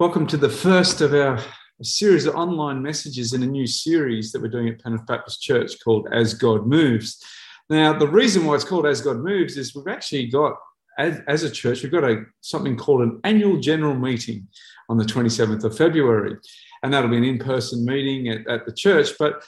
Welcome 0.00 0.26
to 0.26 0.36
the 0.36 0.48
first 0.48 1.00
of 1.02 1.14
our 1.14 1.38
series 1.80 2.26
of 2.26 2.34
online 2.34 2.82
messages 2.82 3.32
in 3.32 3.44
a 3.44 3.46
new 3.46 3.64
series 3.64 4.32
that 4.32 4.42
we're 4.42 4.48
doing 4.48 4.68
at 4.68 4.82
Penrith 4.82 5.06
Baptist 5.06 5.40
Church 5.40 5.74
called 5.84 6.08
As 6.12 6.34
God 6.34 6.66
Moves. 6.66 7.22
Now, 7.70 7.96
the 7.96 8.08
reason 8.08 8.44
why 8.44 8.56
it's 8.56 8.64
called 8.64 8.86
As 8.86 9.00
God 9.00 9.18
Moves 9.18 9.56
is 9.56 9.72
we've 9.72 9.86
actually 9.86 10.26
got, 10.26 10.56
as, 10.98 11.20
as 11.28 11.44
a 11.44 11.50
church, 11.50 11.84
we've 11.84 11.92
got 11.92 12.02
a 12.02 12.24
something 12.40 12.76
called 12.76 13.02
an 13.02 13.20
annual 13.22 13.60
general 13.60 13.94
meeting 13.94 14.48
on 14.88 14.96
the 14.96 15.04
27th 15.04 15.62
of 15.62 15.78
February. 15.78 16.38
And 16.82 16.92
that'll 16.92 17.08
be 17.08 17.16
an 17.16 17.22
in 17.22 17.38
person 17.38 17.84
meeting 17.84 18.28
at, 18.30 18.48
at 18.48 18.66
the 18.66 18.72
church. 18.72 19.10
But 19.16 19.44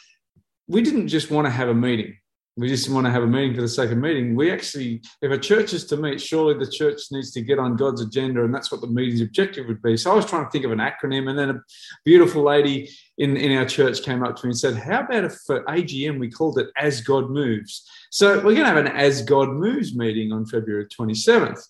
we 0.69 0.81
didn't 0.81 1.09
just 1.09 1.33
want 1.33 1.47
to 1.47 1.51
have 1.51 1.71
a 1.71 1.75
meeting 1.75 2.19
we 2.59 2.69
just 2.69 2.89
want 2.89 3.05
to 3.05 3.11
have 3.11 3.23
a 3.23 3.27
meeting 3.27 3.55
for 3.55 3.61
the 3.61 3.69
sake 3.69 3.91
of 3.91 3.99
meeting. 3.99 4.35
We 4.35 4.51
actually, 4.51 5.03
if 5.21 5.31
a 5.31 5.37
church 5.37 5.75
is 5.75 5.85
to 5.87 5.97
meet, 5.99 6.21
surely 6.21 6.55
the 6.55 6.71
church 6.71 7.03
needs 7.11 7.31
to 7.33 7.43
get 7.43 7.59
on 7.59 7.77
God's 7.77 8.01
agenda, 8.01 8.45
and 8.45 8.55
that's 8.55 8.73
what 8.73 8.81
the 8.81 8.87
meeting's 8.87 9.21
objective 9.21 9.67
would 9.67 9.83
be. 9.83 9.97
So 9.99 10.11
I 10.11 10.15
was 10.15 10.25
trying 10.25 10.47
to 10.47 10.51
think 10.51 10.65
of 10.65 10.73
an 10.73 10.79
acronym, 10.79 11.29
and 11.29 11.39
then 11.39 11.51
a 11.51 11.61
beautiful 12.05 12.43
lady 12.43 12.89
in, 13.19 13.37
in 13.37 13.57
our 13.59 13.67
church 13.67 14.03
came 14.03 14.25
up 14.25 14.37
to 14.37 14.47
me 14.47 14.51
and 14.51 14.59
said, 14.59 14.75
How 14.75 15.01
about 15.01 15.25
if 15.25 15.35
for 15.47 15.65
AGM 15.65 16.19
we 16.19 16.31
called 16.31 16.59
it 16.59 16.71
As 16.79 17.03
God 17.03 17.29
Moves? 17.29 17.87
So 18.11 18.37
we're 18.37 18.55
going 18.55 18.57
to 18.57 18.67
have 18.67 18.79
an 18.79 18.89
As 18.89 19.21
God 19.21 19.51
Moves 19.51 19.95
meeting 19.95 20.33
on 20.33 20.47
February 20.47 20.87
27th. 20.87 21.61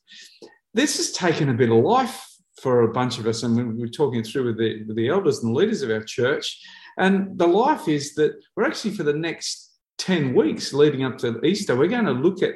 This 0.72 0.98
has 0.98 1.10
taken 1.10 1.48
a 1.48 1.54
bit 1.54 1.70
of 1.70 1.78
life 1.78 2.24
for 2.60 2.82
a 2.82 2.92
bunch 2.92 3.18
of 3.18 3.26
us, 3.26 3.42
and 3.42 3.56
we 3.56 3.80
were 3.80 3.88
talking 3.88 4.22
through 4.22 4.46
with 4.46 4.58
the, 4.58 4.84
with 4.84 4.96
the 4.96 5.08
elders 5.08 5.42
and 5.42 5.52
the 5.52 5.58
leaders 5.58 5.82
of 5.82 5.90
our 5.90 6.04
church. 6.04 6.62
And 6.96 7.36
the 7.36 7.46
life 7.46 7.88
is 7.88 8.14
that 8.14 8.34
we're 8.54 8.66
actually 8.66 8.94
for 8.94 9.02
the 9.02 9.12
next 9.12 9.65
10 9.98 10.34
weeks 10.34 10.72
leading 10.72 11.04
up 11.04 11.18
to 11.18 11.40
Easter, 11.44 11.76
we're 11.76 11.88
going 11.88 12.04
to 12.04 12.12
look 12.12 12.42
at 12.42 12.54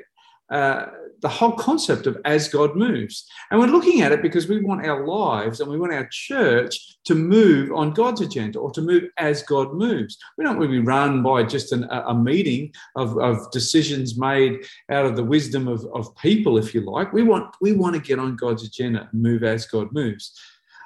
uh, 0.50 0.86
the 1.20 1.28
whole 1.28 1.52
concept 1.52 2.06
of 2.06 2.18
as 2.24 2.48
God 2.48 2.76
moves. 2.76 3.28
And 3.50 3.60
we're 3.60 3.66
looking 3.66 4.00
at 4.02 4.12
it 4.12 4.22
because 4.22 4.48
we 4.48 4.60
want 4.60 4.86
our 4.86 5.06
lives 5.06 5.60
and 5.60 5.70
we 5.70 5.78
want 5.78 5.92
our 5.92 6.08
church 6.10 6.96
to 7.04 7.14
move 7.14 7.72
on 7.72 7.92
God's 7.92 8.20
agenda 8.20 8.58
or 8.58 8.70
to 8.72 8.80
move 8.80 9.04
as 9.18 9.42
God 9.42 9.74
moves. 9.74 10.18
We 10.36 10.44
don't 10.44 10.58
want 10.58 10.70
to 10.70 10.80
be 10.80 10.84
run 10.84 11.22
by 11.22 11.42
just 11.42 11.72
an, 11.72 11.84
a 11.90 12.14
meeting 12.14 12.72
of, 12.96 13.18
of 13.18 13.50
decisions 13.50 14.18
made 14.18 14.64
out 14.90 15.06
of 15.06 15.16
the 15.16 15.24
wisdom 15.24 15.68
of, 15.68 15.84
of 15.94 16.14
people, 16.16 16.58
if 16.58 16.74
you 16.74 16.80
like. 16.80 17.12
We 17.12 17.22
want, 17.22 17.54
we 17.60 17.72
want 17.72 17.94
to 17.96 18.02
get 18.02 18.18
on 18.18 18.36
God's 18.36 18.64
agenda 18.64 19.08
and 19.10 19.22
move 19.22 19.44
as 19.44 19.66
God 19.66 19.92
moves. 19.92 20.38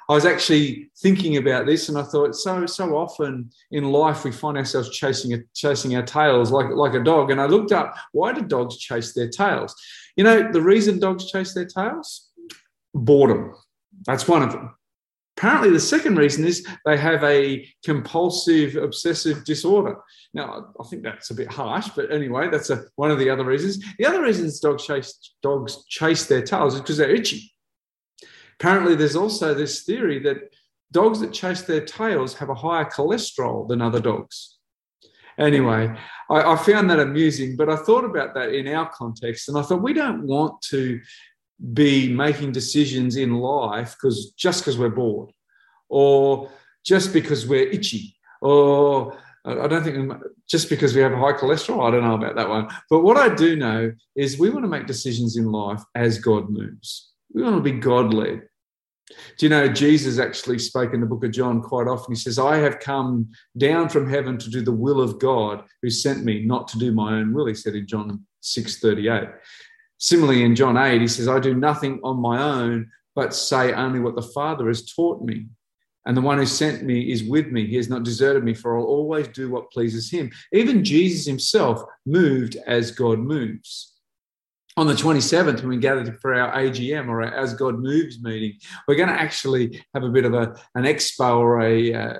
I 0.07 0.13
was 0.13 0.25
actually 0.25 0.91
thinking 0.97 1.37
about 1.37 1.65
this, 1.65 1.89
and 1.89 1.97
I 1.97 2.03
thought 2.03 2.35
so 2.35 2.65
so 2.65 2.95
often 2.95 3.49
in 3.71 3.91
life 3.91 4.23
we 4.23 4.31
find 4.31 4.57
ourselves 4.57 4.89
chasing 4.91 5.33
a, 5.33 5.39
chasing 5.53 5.95
our 5.95 6.03
tails 6.03 6.51
like 6.51 6.69
like 6.69 6.93
a 6.93 7.03
dog. 7.03 7.31
And 7.31 7.41
I 7.41 7.45
looked 7.45 7.71
up 7.71 7.95
why 8.11 8.31
do 8.33 8.41
dogs 8.41 8.77
chase 8.77 9.13
their 9.13 9.29
tails? 9.29 9.75
You 10.15 10.23
know 10.23 10.51
the 10.51 10.61
reason 10.61 10.99
dogs 10.99 11.31
chase 11.31 11.53
their 11.53 11.65
tails? 11.65 12.29
Boredom. 12.93 13.55
That's 14.05 14.27
one 14.27 14.43
of 14.43 14.51
them. 14.51 14.75
Apparently, 15.37 15.69
the 15.69 15.79
second 15.79 16.15
reason 16.17 16.45
is 16.45 16.65
they 16.85 16.95
have 16.95 17.21
a 17.23 17.67
compulsive 17.83 18.77
obsessive 18.77 19.43
disorder. 19.43 19.97
Now, 20.33 20.67
I 20.79 20.87
think 20.87 21.03
that's 21.03 21.29
a 21.29 21.35
bit 21.35 21.51
harsh, 21.51 21.89
but 21.93 22.09
anyway, 22.09 22.47
that's 22.49 22.69
a, 22.69 22.85
one 22.95 23.11
of 23.11 23.19
the 23.19 23.29
other 23.29 23.43
reasons. 23.43 23.83
The 23.97 24.05
other 24.05 24.21
reasons 24.21 24.59
dogs 24.61 24.85
chase 24.85 25.33
dogs 25.41 25.83
chase 25.87 26.27
their 26.27 26.41
tails 26.41 26.75
is 26.75 26.81
because 26.81 26.97
they're 26.97 27.13
itchy. 27.13 27.54
Apparently, 28.59 28.95
there's 28.95 29.15
also 29.15 29.53
this 29.53 29.83
theory 29.83 30.19
that 30.19 30.53
dogs 30.91 31.19
that 31.19 31.33
chase 31.33 31.61
their 31.61 31.85
tails 31.85 32.35
have 32.35 32.49
a 32.49 32.55
higher 32.55 32.85
cholesterol 32.85 33.67
than 33.67 33.81
other 33.81 33.99
dogs. 33.99 34.57
Anyway, 35.37 35.93
I, 36.29 36.53
I, 36.53 36.55
found 36.55 36.89
that 36.89 36.99
amusing, 36.99 37.57
but 37.57 37.69
I 37.69 37.75
thought 37.75 38.05
about 38.05 38.33
that 38.35 38.53
in 38.53 38.67
our 38.69 38.89
context, 38.89 39.49
and 39.49 39.57
I 39.57 39.61
thought 39.61 39.83
we 39.83 39.91
don't 39.91 40.25
want 40.25 40.61
to 40.69 41.01
be 41.73 42.11
making 42.13 42.53
decisions 42.53 43.17
in 43.17 43.35
life 43.35 43.95
because 43.95 44.31
just 44.37 44.61
because 44.61 44.77
we're 44.77 44.89
bored, 44.89 45.31
or 45.89 46.49
just 46.85 47.11
because 47.11 47.45
we're 47.45 47.67
itchy, 47.67 48.15
or 48.41 49.17
I 49.43 49.67
don't 49.67 49.83
think 49.83 50.13
just 50.49 50.69
because 50.69 50.95
we 50.95 51.01
have 51.01 51.11
high 51.11 51.33
cholesterol. 51.33 51.85
I 51.85 51.91
don't 51.91 52.03
know 52.03 52.15
about 52.15 52.35
that 52.35 52.49
one, 52.49 52.69
but 52.89 53.01
what 53.01 53.17
I 53.17 53.33
do 53.33 53.57
know 53.57 53.91
is 54.15 54.39
we 54.39 54.49
want 54.49 54.63
to 54.63 54.69
make 54.69 54.87
decisions 54.87 55.35
in 55.35 55.51
life 55.51 55.83
as 55.95 56.17
God 56.19 56.49
moves. 56.49 57.11
We 57.35 57.43
want 57.43 57.57
to 57.57 57.61
be 57.61 57.73
God 57.73 58.13
led. 58.13 58.43
Do 59.37 59.45
you 59.45 59.49
know 59.49 59.67
Jesus 59.67 60.19
actually 60.19 60.57
spoke 60.57 60.93
in 60.93 61.01
the 61.01 61.05
book 61.05 61.25
of 61.25 61.31
John 61.31 61.61
quite 61.61 61.85
often? 61.85 62.15
He 62.15 62.19
says, 62.19 62.39
I 62.39 62.55
have 62.57 62.79
come 62.79 63.29
down 63.57 63.89
from 63.89 64.09
heaven 64.09 64.37
to 64.37 64.49
do 64.49 64.61
the 64.61 64.71
will 64.71 65.01
of 65.01 65.19
God 65.19 65.63
who 65.81 65.89
sent 65.89 66.23
me, 66.23 66.45
not 66.45 66.69
to 66.69 66.79
do 66.79 66.93
my 66.93 67.15
own 67.15 67.33
will, 67.33 67.45
he 67.45 67.53
said 67.53 67.75
in 67.75 67.87
John 67.87 68.25
6 68.39 68.79
38. 68.79 69.27
Similarly, 69.97 70.43
in 70.43 70.55
John 70.55 70.77
8, 70.77 71.01
he 71.01 71.07
says, 71.09 71.27
I 71.27 71.39
do 71.39 71.53
nothing 71.53 71.99
on 72.03 72.21
my 72.21 72.41
own, 72.41 72.89
but 73.15 73.35
say 73.35 73.73
only 73.73 73.99
what 73.99 74.15
the 74.15 74.21
Father 74.21 74.67
has 74.67 74.85
taught 74.85 75.21
me. 75.21 75.47
And 76.05 76.15
the 76.15 76.21
one 76.21 76.37
who 76.37 76.45
sent 76.45 76.83
me 76.83 77.11
is 77.11 77.23
with 77.23 77.47
me. 77.47 77.67
He 77.67 77.75
has 77.75 77.89
not 77.89 78.03
deserted 78.03 78.45
me, 78.45 78.53
for 78.53 78.77
I'll 78.77 78.85
always 78.85 79.27
do 79.27 79.49
what 79.49 79.71
pleases 79.71 80.09
him. 80.09 80.31
Even 80.53 80.85
Jesus 80.85 81.25
himself 81.25 81.83
moved 82.05 82.55
as 82.65 82.91
God 82.91 83.19
moves 83.19 83.94
on 84.77 84.87
the 84.87 84.93
27th, 84.93 85.61
when 85.61 85.69
we 85.69 85.77
gather 85.77 86.11
for 86.13 86.33
our 86.33 86.53
AGM 86.53 87.07
or 87.07 87.23
our 87.23 87.33
As 87.33 87.53
God 87.53 87.79
Moves 87.79 88.21
meeting, 88.21 88.57
we're 88.87 88.95
going 88.95 89.09
to 89.09 89.15
actually 89.15 89.81
have 89.93 90.03
a 90.03 90.09
bit 90.09 90.25
of 90.25 90.33
a, 90.33 90.55
an 90.75 90.83
expo 90.83 91.37
or 91.37 91.61
a, 91.61 91.93
uh, 91.93 92.17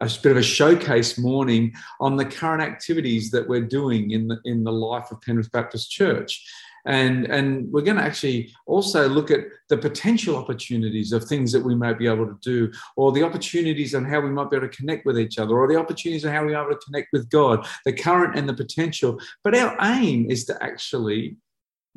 a 0.00 0.10
bit 0.22 0.32
of 0.32 0.36
a 0.36 0.42
showcase 0.42 1.18
morning 1.18 1.72
on 1.98 2.16
the 2.16 2.26
current 2.26 2.62
activities 2.62 3.30
that 3.30 3.48
we're 3.48 3.62
doing 3.62 4.10
in 4.10 4.28
the, 4.28 4.38
in 4.44 4.64
the 4.64 4.72
life 4.72 5.10
of 5.10 5.20
Penrith 5.22 5.50
Baptist 5.50 5.90
Church. 5.90 6.46
And, 6.84 7.26
and 7.26 7.70
we're 7.72 7.82
going 7.82 7.96
to 7.96 8.02
actually 8.02 8.54
also 8.66 9.08
look 9.08 9.30
at 9.30 9.40
the 9.68 9.76
potential 9.76 10.36
opportunities 10.36 11.12
of 11.12 11.24
things 11.24 11.52
that 11.52 11.64
we 11.64 11.74
might 11.74 11.98
be 11.98 12.06
able 12.06 12.26
to 12.26 12.38
do, 12.42 12.70
or 12.96 13.12
the 13.12 13.22
opportunities 13.22 13.94
on 13.94 14.04
how 14.04 14.20
we 14.20 14.30
might 14.30 14.50
be 14.50 14.56
able 14.56 14.68
to 14.68 14.76
connect 14.76 15.04
with 15.06 15.18
each 15.18 15.38
other, 15.38 15.56
or 15.56 15.66
the 15.66 15.76
opportunities 15.76 16.24
on 16.24 16.32
how 16.32 16.44
we 16.44 16.54
are 16.54 16.64
able 16.66 16.78
to 16.78 16.86
connect 16.86 17.08
with 17.12 17.28
God, 17.30 17.66
the 17.84 17.92
current 17.92 18.38
and 18.38 18.48
the 18.48 18.54
potential. 18.54 19.20
But 19.42 19.54
our 19.54 19.76
aim 19.80 20.30
is 20.30 20.44
to 20.46 20.62
actually 20.62 21.36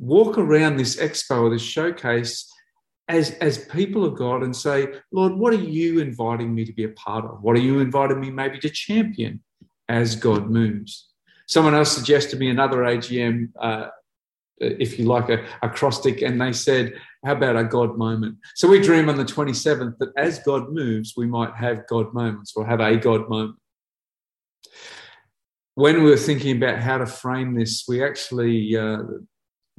walk 0.01 0.37
around 0.37 0.77
this 0.77 0.97
expo 0.97 1.43
or 1.43 1.49
this 1.51 1.61
showcase 1.61 2.51
as, 3.07 3.31
as 3.35 3.65
people 3.65 4.03
of 4.03 4.17
God 4.17 4.41
and 4.41 4.55
say, 4.55 4.87
Lord, 5.11 5.33
what 5.33 5.53
are 5.53 5.57
you 5.57 5.99
inviting 5.99 6.53
me 6.53 6.65
to 6.65 6.73
be 6.73 6.85
a 6.85 6.89
part 6.89 7.23
of? 7.23 7.41
What 7.43 7.55
are 7.55 7.61
you 7.61 7.79
inviting 7.79 8.19
me 8.19 8.31
maybe 8.31 8.57
to 8.59 8.69
champion 8.69 9.41
as 9.87 10.15
God 10.15 10.49
moves? 10.49 11.09
Someone 11.47 11.75
else 11.75 11.91
suggested 11.91 12.39
me 12.39 12.49
another 12.49 12.77
AGM, 12.77 13.49
uh, 13.59 13.87
if 14.59 14.97
you 14.97 15.05
like, 15.05 15.29
a 15.29 15.45
acrostic, 15.61 16.21
and 16.21 16.39
they 16.39 16.53
said, 16.53 16.93
How 17.25 17.33
about 17.33 17.57
a 17.57 17.63
God 17.63 17.97
moment? 17.97 18.37
So 18.55 18.67
we 18.67 18.79
dream 18.79 19.09
on 19.09 19.17
the 19.17 19.25
27th 19.25 19.97
that 19.99 20.13
as 20.17 20.39
God 20.39 20.71
moves, 20.71 21.13
we 21.17 21.27
might 21.27 21.53
have 21.55 21.87
God 21.87 22.13
moments 22.13 22.53
or 22.55 22.65
have 22.65 22.79
a 22.79 22.95
God 22.95 23.29
moment. 23.29 23.55
When 25.75 26.03
we 26.03 26.09
were 26.09 26.17
thinking 26.17 26.57
about 26.57 26.79
how 26.79 26.97
to 26.99 27.05
frame 27.05 27.55
this, 27.55 27.85
we 27.87 28.03
actually, 28.03 28.77
uh, 28.77 28.99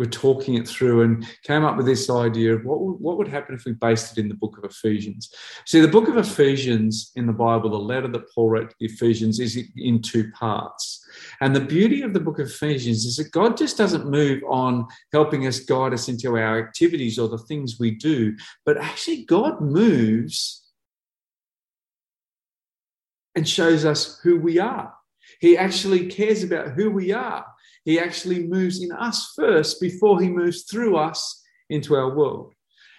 were 0.02 0.10
talking 0.10 0.54
it 0.54 0.66
through 0.66 1.02
and 1.02 1.24
came 1.44 1.64
up 1.64 1.76
with 1.76 1.86
this 1.86 2.10
idea 2.10 2.52
of 2.52 2.64
what, 2.64 2.80
what 3.00 3.16
would 3.16 3.28
happen 3.28 3.54
if 3.54 3.64
we 3.64 3.72
based 3.72 4.18
it 4.18 4.20
in 4.20 4.28
the 4.28 4.34
book 4.34 4.58
of 4.58 4.64
Ephesians. 4.64 5.32
See, 5.64 5.80
the 5.80 5.86
book 5.86 6.08
of 6.08 6.16
Ephesians 6.16 7.12
in 7.14 7.28
the 7.28 7.32
Bible, 7.32 7.70
the 7.70 7.78
letter 7.78 8.08
that 8.08 8.34
Paul 8.34 8.50
wrote 8.50 8.70
to 8.70 8.76
the 8.80 8.86
Ephesians, 8.86 9.38
is 9.38 9.56
in 9.76 10.02
two 10.02 10.28
parts. 10.32 11.06
And 11.40 11.54
the 11.54 11.60
beauty 11.60 12.02
of 12.02 12.14
the 12.14 12.20
book 12.20 12.40
of 12.40 12.48
Ephesians 12.48 13.04
is 13.04 13.16
that 13.16 13.30
God 13.30 13.56
just 13.56 13.78
doesn't 13.78 14.10
move 14.10 14.42
on 14.48 14.86
helping 15.12 15.46
us 15.46 15.60
guide 15.60 15.92
us 15.92 16.08
into 16.08 16.36
our 16.36 16.58
activities 16.58 17.16
or 17.16 17.28
the 17.28 17.38
things 17.38 17.78
we 17.78 17.92
do, 17.92 18.34
but 18.66 18.76
actually, 18.76 19.24
God 19.24 19.60
moves 19.60 20.64
and 23.36 23.48
shows 23.48 23.84
us 23.84 24.19
who 24.24 24.40
we 24.40 24.58
are. 24.58 24.92
He 25.40 25.56
actually 25.56 26.06
cares 26.08 26.42
about 26.42 26.72
who 26.72 26.90
we 26.90 27.12
are. 27.12 27.46
He 27.84 27.98
actually 27.98 28.47
moves 28.47 28.82
in 28.82 28.93
us 28.93 29.32
first 29.34 29.81
before 29.81 30.20
he 30.20 30.28
moves 30.28 30.62
through 30.62 30.97
us 30.97 31.43
into 31.69 31.97
our 31.97 32.15
world. 32.15 32.54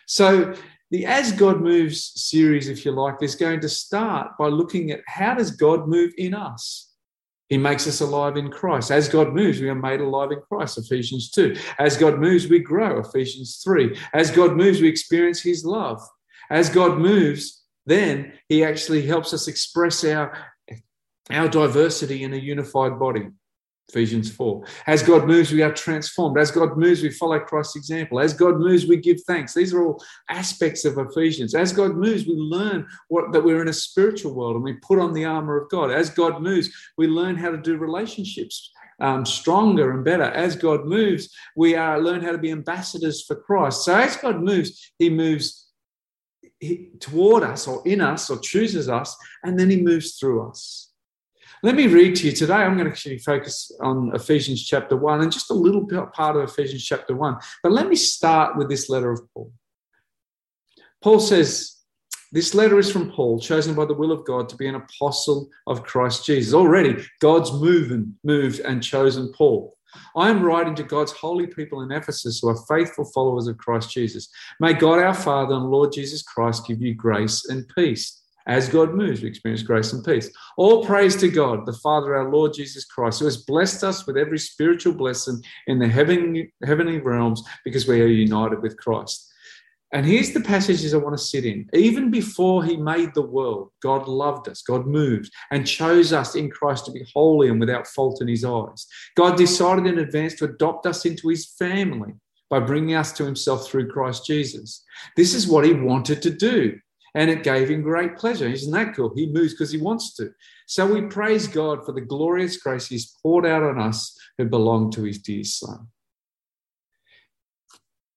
So 0.08 0.54
the 0.92 1.06
As 1.06 1.32
God 1.32 1.62
Moves 1.62 2.12
series, 2.16 2.68
if 2.68 2.86
you 2.86 2.92
like, 2.92 3.16
is 3.22 3.36
going 3.36 3.62
to 3.62 3.70
start 3.70 4.38
by 4.38 4.48
looking 4.48 4.92
at 4.92 5.02
how 5.08 5.34
does 5.34 5.52
God 5.52 5.88
move 5.88 6.14
in 6.18 6.34
us? 6.34 6.92
He 7.50 7.58
makes 7.58 7.88
us 7.88 8.02
alive 8.02 8.38
in 8.38 8.50
Christ. 8.50 8.92
As 8.92 9.10
God 9.10 9.34
moves, 9.34 9.60
we 9.60 9.70
are 9.70 9.76
made 9.76 10.02
alive 10.02 10.32
in 10.32 10.42
Christ, 10.42 10.78
Ephesians 10.78 11.30
2. 11.32 11.56
As 11.78 11.98
God 11.98 12.20
moves, 12.20 12.48
we 12.48 12.60
grow, 12.60 13.00
Ephesians 13.00 13.62
3. 13.64 13.98
As 14.14 14.32
God 14.32 14.56
moves, 14.56 14.82
we 14.82 14.88
experience 14.88 15.42
his 15.42 15.66
love. 15.66 16.02
As 16.50 16.70
God 16.70 16.98
moves, 16.98 17.64
then 17.86 18.34
he 18.48 18.64
actually 18.64 19.06
helps 19.06 19.34
us 19.34 19.48
express 19.48 20.04
our, 20.06 20.38
our 21.30 21.48
diversity 21.48 22.24
in 22.24 22.34
a 22.34 22.38
unified 22.38 22.98
body, 22.98 23.28
Ephesians 23.90 24.32
4. 24.32 24.66
As 24.88 25.04
God 25.04 25.28
moves, 25.28 25.52
we 25.52 25.62
are 25.62 25.74
transformed. 25.74 26.38
As 26.38 26.52
God 26.52 26.78
moves, 26.78 27.04
we 27.04 27.10
follow 27.10 27.40
Christ's 27.40 27.76
example. 27.76 28.20
As 28.20 28.34
God 28.34 28.58
moves, 28.60 28.88
we 28.88 28.98
give 28.98 29.22
thanks. 29.28 29.54
These 29.54 29.74
are 29.74 29.84
all 29.84 30.04
aspects 30.30 30.86
of 30.86 30.98
Ephesians. 30.98 31.54
As 31.54 31.74
God 31.74 31.96
moves, 31.96 32.26
we 32.26 32.34
learn 32.34 32.88
what, 33.10 33.32
that 33.34 33.44
we're 33.44 33.62
in 33.62 33.68
a 33.68 33.74
spiritual 33.74 34.34
world 34.34 34.56
and 34.56 34.64
we 34.64 34.74
put 34.74 35.00
on 35.00 35.14
the 35.14 35.26
armor 35.26 35.60
of 35.60 35.70
God. 35.70 35.92
As 35.92 36.10
God 36.10 36.42
moves, 36.42 36.70
we 36.98 37.08
learn 37.08 37.36
how 37.36 37.52
to 37.52 37.58
do 37.58 37.78
relationships 37.78 38.72
um, 39.00 39.26
stronger 39.26 39.92
and 39.92 40.06
better. 40.06 40.24
As 40.24 40.56
God 40.56 40.86
moves, 40.86 41.30
we 41.56 41.76
are 41.76 42.02
learn 42.02 42.22
how 42.22 42.32
to 42.32 42.38
be 42.38 42.52
ambassadors 42.52 43.24
for 43.26 43.36
Christ. 43.36 43.84
So 43.84 43.96
as 43.96 44.16
God 44.16 44.42
moves, 44.42 44.94
He 44.98 45.10
moves 45.10 45.64
toward 47.00 47.44
us 47.44 47.68
or 47.68 47.86
in 47.86 48.02
us 48.02 48.30
or 48.30 48.40
chooses 48.40 48.90
us, 48.90 49.16
and 49.44 49.60
then 49.60 49.70
he 49.70 49.82
moves 49.82 50.18
through 50.18 50.48
us. 50.48 50.93
Let 51.66 51.76
me 51.76 51.88
read 51.88 52.18
to 52.18 52.26
you 52.26 52.34
today. 52.34 52.56
I'm 52.56 52.74
going 52.74 52.88
to 52.88 52.92
actually 52.92 53.20
focus 53.20 53.72
on 53.80 54.14
Ephesians 54.14 54.66
chapter 54.66 54.98
1 54.98 55.22
and 55.22 55.32
just 55.32 55.50
a 55.50 55.54
little 55.54 55.88
part 56.14 56.36
of 56.36 56.44
Ephesians 56.44 56.84
chapter 56.84 57.16
1. 57.16 57.38
But 57.64 57.72
let 57.72 57.88
me 57.88 57.96
start 57.96 58.58
with 58.58 58.70
this 58.70 58.90
letter 58.90 59.10
of 59.10 59.22
Paul. 59.34 59.50
Paul 61.02 61.22
says, 61.22 61.78
This 62.34 62.54
letter 62.54 62.78
is 62.80 62.92
from 62.92 63.10
Paul, 63.10 63.40
chosen 63.40 63.76
by 63.76 63.86
the 63.86 63.94
will 63.94 64.12
of 64.12 64.26
God 64.26 64.50
to 64.50 64.58
be 64.58 64.68
an 64.68 64.76
apostle 64.76 65.50
of 65.66 65.84
Christ 65.84 66.26
Jesus. 66.26 66.54
Already, 66.54 67.02
God's 67.22 67.54
moving, 67.54 68.14
moved 68.26 68.60
and 68.60 68.84
chosen 68.84 69.32
Paul. 69.32 69.78
I 70.18 70.30
am 70.30 70.44
writing 70.44 70.76
to 70.76 70.84
God's 70.84 71.14
holy 71.14 71.48
people 71.48 71.82
in 71.82 71.94
Ephesus 71.94 72.40
who 72.42 72.50
are 72.50 72.66
faithful 72.68 73.06
followers 73.06 73.48
of 73.48 73.58
Christ 73.58 73.90
Jesus. 73.90 74.28
May 74.60 74.74
God 74.74 75.00
our 75.00 75.14
Father 75.14 75.56
and 75.56 75.72
Lord 75.72 75.94
Jesus 75.94 76.24
Christ 76.24 76.68
give 76.68 76.82
you 76.82 76.94
grace 76.94 77.46
and 77.46 77.66
peace. 77.74 78.23
As 78.46 78.68
God 78.68 78.94
moves, 78.94 79.22
we 79.22 79.30
experience 79.30 79.64
grace 79.64 79.94
and 79.94 80.04
peace. 80.04 80.30
All 80.58 80.86
praise 80.86 81.16
to 81.18 81.30
God, 81.30 81.66
the 81.66 81.74
Father, 81.74 82.16
our 82.16 82.30
Lord 82.30 82.54
Jesus 82.54 82.86
Christ, 82.86 83.20
who 83.20 83.26
has 83.26 83.38
blessed 83.38 83.84
us 83.84 84.06
with 84.06 84.18
every 84.18 84.40
spiritual 84.40 84.94
blessing 84.94 85.42
in 85.68 85.80
the 85.80 85.88
heavenly, 85.88 86.54
heavenly 86.66 87.00
realms 87.00 87.42
because 87.64 87.88
we 87.88 88.02
are 88.02 88.08
united 88.08 88.62
with 88.62 88.78
Christ. 88.78 89.30
And 89.94 90.08
here's 90.08 90.34
the 90.34 90.42
passages 90.42 90.94
I 90.94 90.98
want 90.98 91.16
to 91.16 91.24
sit 91.24 91.46
in. 91.46 91.70
Even 91.72 92.10
before 92.10 92.64
he 92.66 92.76
made 92.76 93.14
the 93.14 93.22
world, 93.22 93.70
God 93.80 94.08
loved 94.08 94.50
us, 94.50 94.64
God 94.64 94.88
moved 94.88 95.32
and 95.52 95.68
chose 95.68 96.12
us 96.12 96.34
in 96.34 96.50
Christ 96.50 96.86
to 96.86 96.92
be 96.92 97.06
holy 97.14 97.48
and 97.48 97.60
without 97.60 97.86
fault 97.86 98.20
in 98.20 98.28
his 98.28 98.44
eyes. 98.44 98.88
God 99.16 99.38
decided 99.38 99.86
in 99.86 100.00
advance 100.00 100.34
to 100.36 100.46
adopt 100.46 100.88
us 100.88 101.06
into 101.06 101.30
his 101.30 101.46
family 101.46 102.14
by 102.50 102.60
bringing 102.60 102.96
us 102.96 103.12
to 103.14 103.24
himself 103.24 103.68
through 103.68 103.88
Christ 103.88 104.26
Jesus. 104.26 104.84
This 105.16 105.36
is 105.36 105.48
what 105.48 105.64
he 105.64 105.74
wanted 105.74 106.24
to 106.24 106.32
do. 106.32 106.80
And 107.16 107.30
it 107.30 107.44
gave 107.44 107.70
him 107.70 107.84
great 107.84 108.18
pleasure. 108.18 108.48
Isn't 108.48 108.72
that 108.72 108.96
cool? 108.96 109.14
He 109.16 109.28
moves 109.28 109.54
because 109.54 109.72
he 109.72 109.78
wants 109.78 110.16
to. 110.16 110.32
So 110.66 110.92
we 110.92 111.02
praise 111.04 111.48
God 111.48 111.86
for 111.86 111.92
the 111.92 112.02
glorious 112.02 112.58
grace 112.58 112.88
he's 112.88 113.16
poured 113.22 113.46
out 113.46 113.62
on 113.62 113.80
us 113.80 114.18
who 114.38 114.46
belong 114.46 114.92
to 114.92 115.04
his 115.04 115.20
dear 115.20 115.44
son. 115.44 115.88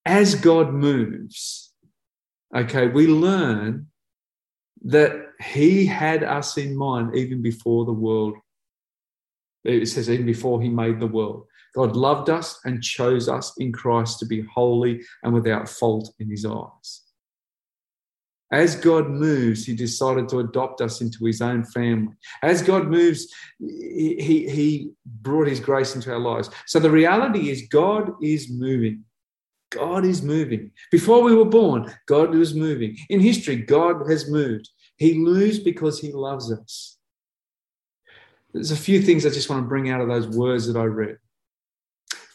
As 0.07 0.35
God 0.35 0.73
moves, 0.73 1.75
okay, 2.55 2.87
we 2.87 3.07
learn 3.07 3.89
that 4.85 5.33
he 5.41 5.85
had 5.85 6.23
us 6.23 6.57
in 6.57 6.77
mind 6.77 7.17
even 7.17 7.43
before 7.43 7.85
the 7.85 7.93
world. 7.93 8.35
It 9.65 9.87
says, 9.89 10.09
even 10.09 10.27
before 10.27 10.63
he 10.63 10.69
made 10.69 11.01
the 11.01 11.07
world. 11.07 11.47
God 11.75 11.97
loved 11.97 12.31
us 12.31 12.61
and 12.65 12.83
chose 12.83 13.29
us 13.29 13.53
in 13.59 13.73
Christ 13.73 14.21
to 14.21 14.27
be 14.27 14.43
holy 14.55 15.03
and 15.23 15.35
without 15.35 15.69
fault 15.69 16.15
in 16.21 16.31
his 16.31 16.47
eyes. 16.47 17.03
As 18.53 18.77
God 18.77 19.09
moves, 19.09 19.67
he 19.67 19.75
decided 19.75 20.29
to 20.29 20.39
adopt 20.39 20.81
us 20.81 21.01
into 21.01 21.25
his 21.25 21.43
own 21.43 21.65
family. 21.65 22.15
As 22.43 22.63
God 22.63 22.87
moves, 22.87 23.27
he, 23.59 24.49
he 24.49 24.91
brought 25.05 25.49
his 25.49 25.59
grace 25.59 25.97
into 25.97 26.13
our 26.13 26.21
lives. 26.21 26.51
So 26.67 26.79
the 26.79 26.91
reality 26.91 27.51
is, 27.51 27.67
God 27.69 28.13
is 28.23 28.49
moving. 28.49 29.05
God 29.71 30.05
is 30.05 30.23
moving. 30.23 30.71
Before 30.93 31.23
we 31.23 31.35
were 31.35 31.45
born, 31.45 31.93
God 32.07 32.31
was 32.31 32.55
moving. 32.55 32.97
In 33.09 33.19
history, 33.19 33.57
God 33.57 34.09
has 34.09 34.31
moved. 34.31 34.69
He 34.97 35.15
moves 35.15 35.59
because 35.59 36.01
he 36.01 36.13
loves 36.13 36.53
us. 36.53 36.99
There's 38.55 38.71
a 38.71 38.77
few 38.77 39.03
things 39.03 39.27
I 39.27 39.31
just 39.31 39.51
want 39.51 39.65
to 39.65 39.69
bring 39.69 39.91
out 39.91 40.01
of 40.01 40.09
those 40.09 40.29
words 40.29 40.67
that 40.67 40.79
I 40.79 40.85
read. 40.85 41.19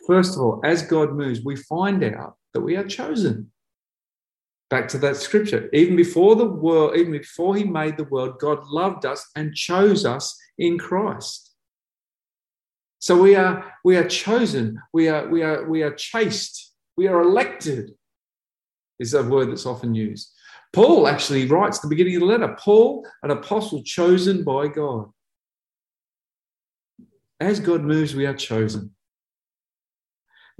First 0.05 0.35
of 0.35 0.41
all, 0.41 0.61
as 0.63 0.81
God 0.83 1.13
moves, 1.13 1.41
we 1.41 1.55
find 1.55 2.03
out 2.03 2.35
that 2.53 2.61
we 2.61 2.75
are 2.75 2.83
chosen. 2.83 3.51
Back 4.71 4.87
to 4.87 4.97
that 4.99 5.17
scripture. 5.17 5.69
Even 5.73 5.97
before 5.97 6.37
the 6.37 6.45
world, 6.45 6.95
even 6.95 7.11
before 7.11 7.57
he 7.57 7.65
made 7.65 7.97
the 7.97 8.05
world, 8.05 8.39
God 8.39 8.65
loved 8.65 9.05
us 9.05 9.29
and 9.35 9.53
chose 9.53 10.05
us 10.05 10.39
in 10.57 10.79
Christ. 10.79 11.53
So 12.99 13.21
we 13.21 13.35
are 13.35 13.73
we 13.83 13.97
are 13.97 14.07
chosen, 14.07 14.81
we 14.93 15.09
are 15.09 15.27
we 15.27 15.43
are 15.43 15.69
we 15.69 15.83
are 15.83 15.93
chaste, 15.93 16.73
we 16.95 17.07
are 17.07 17.21
elected, 17.21 17.91
is 18.97 19.13
a 19.13 19.23
word 19.23 19.51
that's 19.51 19.65
often 19.65 19.93
used. 19.93 20.31
Paul 20.71 21.05
actually 21.05 21.47
writes 21.47 21.79
the 21.79 21.89
beginning 21.89 22.15
of 22.15 22.21
the 22.21 22.27
letter 22.27 22.55
Paul, 22.57 23.05
an 23.23 23.31
apostle 23.31 23.83
chosen 23.83 24.45
by 24.45 24.69
God. 24.69 25.09
As 27.41 27.59
God 27.59 27.83
moves, 27.83 28.15
we 28.15 28.25
are 28.25 28.35
chosen. 28.35 28.95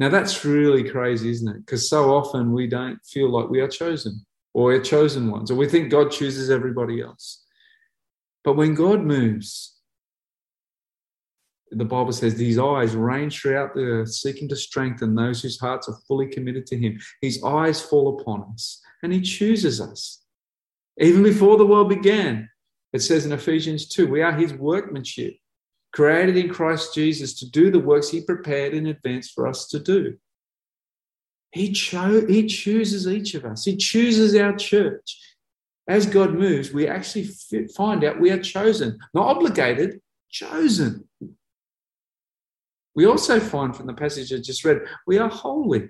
Now, 0.02 0.10
that's 0.10 0.44
really 0.44 0.90
crazy, 0.90 1.30
isn't 1.30 1.48
it? 1.48 1.60
Because 1.64 1.88
so 1.88 2.12
often 2.12 2.54
we 2.54 2.66
don't 2.66 2.98
feel 3.06 3.30
like 3.30 3.52
we 3.52 3.62
are 3.62 3.68
chosen 3.68 4.26
or 4.52 4.64
we're 4.64 4.82
chosen 4.82 5.30
ones, 5.30 5.52
or 5.52 5.56
we 5.56 5.70
think 5.70 5.92
God 5.92 6.10
chooses 6.10 6.50
everybody 6.50 7.04
else. 7.04 7.46
But 8.44 8.56
when 8.56 8.74
God 8.74 9.04
moves, 9.04 9.78
the 11.70 11.86
Bible 11.86 12.14
says 12.14 12.34
these 12.34 12.58
eyes 12.58 12.96
range 12.96 13.40
throughout 13.40 13.76
the 13.76 13.84
earth, 13.84 14.12
seeking 14.12 14.50
to 14.50 14.56
strengthen 14.56 15.14
those 15.14 15.44
whose 15.44 15.60
hearts 15.60 15.88
are 15.88 16.00
fully 16.08 16.26
committed 16.26 16.66
to 16.66 16.78
Him. 16.80 17.00
His 17.22 17.44
eyes 17.44 17.80
fall 17.80 18.20
upon 18.20 18.52
us, 18.52 18.82
and 19.04 19.14
He 19.14 19.22
chooses 19.22 19.80
us. 19.80 20.24
Even 21.00 21.22
before 21.22 21.58
the 21.58 21.68
world 21.68 21.90
began, 21.90 22.50
it 22.92 23.04
says 23.04 23.28
in 23.28 23.34
Ephesians 23.34 23.88
2 23.88 24.08
we 24.08 24.24
are 24.24 24.34
His 24.34 24.52
workmanship, 24.52 25.36
created 25.94 26.38
in 26.38 26.50
Christ 26.50 26.94
Jesus 26.94 27.34
to 27.40 27.50
do 27.50 27.70
the 27.70 27.80
works 27.80 28.10
He 28.10 28.22
prepared 28.22 28.74
in 28.74 28.88
advance 28.88 29.30
for 29.30 29.48
us 29.48 29.68
to 29.70 29.80
do. 29.80 30.18
He, 31.52 31.74
cho- 31.74 32.26
he 32.28 32.48
chooses 32.48 33.08
each 33.08 33.34
of 33.36 33.46
us, 33.46 33.66
He 33.66 33.76
chooses 33.76 34.36
our 34.36 34.56
church. 34.56 35.20
As 35.88 36.06
God 36.06 36.34
moves, 36.34 36.72
we 36.72 36.88
actually 36.88 37.30
find 37.76 38.04
out 38.04 38.20
we 38.20 38.32
are 38.32 38.42
chosen, 38.42 39.00
not 39.14 39.28
obligated, 39.28 40.00
chosen. 40.30 41.10
We 42.96 43.06
also 43.06 43.40
find 43.40 43.76
from 43.76 43.88
the 43.88 43.94
passage 43.94 44.32
I 44.32 44.38
just 44.38 44.64
read, 44.64 44.82
we 45.08 45.18
are 45.18 45.30
holy. 45.30 45.90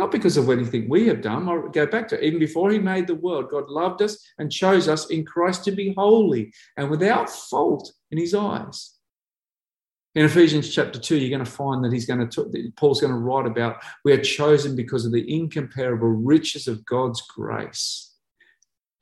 Not 0.00 0.10
because 0.10 0.38
of 0.38 0.48
anything 0.48 0.88
we 0.88 1.06
have 1.08 1.20
done. 1.20 1.46
I'll 1.46 1.68
go 1.68 1.86
back 1.86 2.08
to. 2.08 2.24
Even 2.24 2.38
before 2.38 2.70
he 2.70 2.78
made 2.78 3.06
the 3.06 3.16
world, 3.16 3.50
God 3.50 3.68
loved 3.68 4.00
us 4.00 4.16
and 4.38 4.50
chose 4.50 4.88
us 4.88 5.10
in 5.10 5.26
Christ 5.26 5.62
to 5.64 5.72
be 5.72 5.92
holy 5.92 6.54
and 6.78 6.88
without 6.88 7.28
fault 7.28 7.92
in 8.10 8.16
his 8.16 8.32
eyes. 8.32 8.94
In 10.14 10.24
Ephesians 10.24 10.74
chapter 10.74 10.98
2, 10.98 11.18
you're 11.18 11.28
going 11.28 11.44
to 11.44 11.50
find 11.50 11.84
that 11.84 11.92
he's 11.92 12.06
going 12.06 12.26
to 12.26 12.72
Paul's 12.78 13.02
going 13.02 13.12
to 13.12 13.18
write 13.18 13.44
about 13.44 13.82
we 14.02 14.14
are 14.14 14.22
chosen 14.22 14.74
because 14.74 15.04
of 15.04 15.12
the 15.12 15.34
incomparable 15.34 16.08
riches 16.08 16.66
of 16.66 16.86
God's 16.86 17.20
grace 17.20 18.14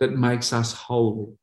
that 0.01 0.19
makes 0.19 0.53
us 0.53 0.73
holy. 0.73 1.39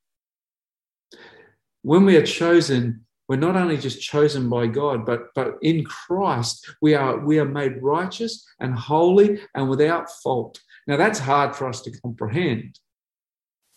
When 1.81 2.03
we 2.03 2.17
are 2.17 2.25
chosen, 2.25 3.05
we're 3.27 3.37
not 3.37 3.55
only 3.55 3.77
just 3.77 4.01
chosen 4.01 4.49
by 4.49 4.67
God, 4.67 5.05
but, 5.05 5.33
but 5.33 5.55
in 5.61 5.83
Christ, 5.83 6.69
we 6.81 6.93
are, 6.93 7.17
we 7.19 7.39
are 7.39 7.45
made 7.45 7.81
righteous 7.81 8.45
and 8.59 8.75
holy 8.75 9.39
and 9.55 9.69
without 9.69 10.09
fault. 10.23 10.61
Now, 10.87 10.97
that's 10.97 11.19
hard 11.19 11.55
for 11.55 11.67
us 11.67 11.81
to 11.81 11.99
comprehend. 12.01 12.79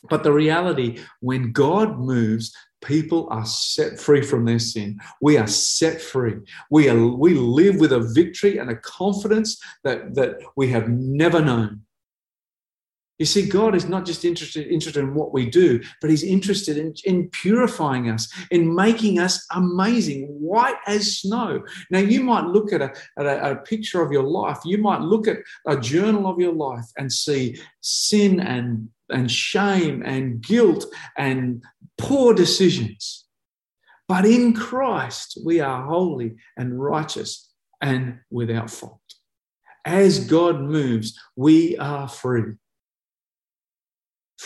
But 0.08 0.22
the 0.22 0.32
reality, 0.32 1.00
when 1.20 1.52
God 1.52 1.98
moves, 1.98 2.54
people 2.82 3.26
are 3.30 3.46
set 3.46 3.98
free 3.98 4.22
from 4.22 4.44
their 4.44 4.58
sin. 4.58 4.98
We 5.20 5.38
are 5.38 5.46
set 5.46 6.00
free. 6.00 6.36
We, 6.70 6.88
are, 6.88 7.06
we 7.06 7.34
live 7.34 7.76
with 7.76 7.92
a 7.92 8.10
victory 8.14 8.58
and 8.58 8.70
a 8.70 8.76
confidence 8.76 9.60
that, 9.82 10.14
that 10.14 10.36
we 10.56 10.68
have 10.68 10.88
never 10.88 11.40
known. 11.40 11.82
You 13.18 13.26
see, 13.26 13.48
God 13.48 13.74
is 13.74 13.88
not 13.88 14.06
just 14.06 14.24
interested, 14.24 14.68
interested 14.68 15.00
in 15.00 15.12
what 15.12 15.32
we 15.32 15.50
do, 15.50 15.80
but 16.00 16.10
He's 16.10 16.22
interested 16.22 16.78
in, 16.78 16.94
in 17.04 17.28
purifying 17.30 18.10
us, 18.10 18.32
in 18.50 18.74
making 18.74 19.18
us 19.18 19.44
amazing, 19.52 20.26
white 20.28 20.76
as 20.86 21.18
snow. 21.18 21.64
Now, 21.90 21.98
you 21.98 22.22
might 22.22 22.46
look 22.46 22.72
at 22.72 22.80
a, 22.80 22.92
at 23.18 23.26
a, 23.26 23.50
a 23.50 23.56
picture 23.56 24.02
of 24.02 24.12
your 24.12 24.22
life, 24.22 24.58
you 24.64 24.78
might 24.78 25.00
look 25.00 25.26
at 25.26 25.38
a 25.66 25.78
journal 25.78 26.28
of 26.28 26.38
your 26.38 26.52
life 26.52 26.86
and 26.96 27.12
see 27.12 27.60
sin 27.80 28.38
and, 28.38 28.88
and 29.10 29.30
shame 29.30 30.02
and 30.04 30.40
guilt 30.40 30.86
and 31.16 31.62
poor 31.96 32.34
decisions. 32.34 33.24
But 34.06 34.26
in 34.26 34.54
Christ, 34.54 35.38
we 35.44 35.60
are 35.60 35.84
holy 35.84 36.36
and 36.56 36.80
righteous 36.80 37.52
and 37.82 38.20
without 38.30 38.70
fault. 38.70 39.00
As 39.84 40.24
God 40.24 40.60
moves, 40.60 41.18
we 41.36 41.76
are 41.78 42.08
free 42.08 42.54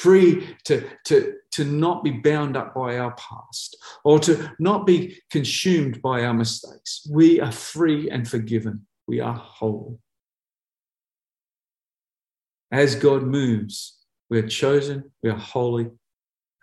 free 0.03 0.57
to, 0.65 0.85
to, 1.07 1.35
to 1.53 1.65
not 1.65 2.03
be 2.03 2.11
bound 2.11 2.57
up 2.57 2.75
by 2.75 2.99
our 2.99 3.13
past 3.13 3.77
or 4.05 4.19
to 4.19 4.51
not 4.59 4.85
be 4.87 5.17
consumed 5.31 6.03
by 6.03 6.25
our 6.25 6.35
mistakes. 6.35 7.07
We 7.11 7.41
are 7.41 7.53
free 7.53 8.11
and 8.11 8.29
forgiven. 8.29 8.87
We 9.07 9.21
are 9.21 9.35
whole. 9.35 10.01
As 12.73 12.95
God 12.97 13.23
moves, 13.23 13.99
we 14.29 14.39
are 14.39 14.49
chosen, 14.49 15.13
we 15.23 15.31
are 15.31 15.37
holy, 15.37 15.91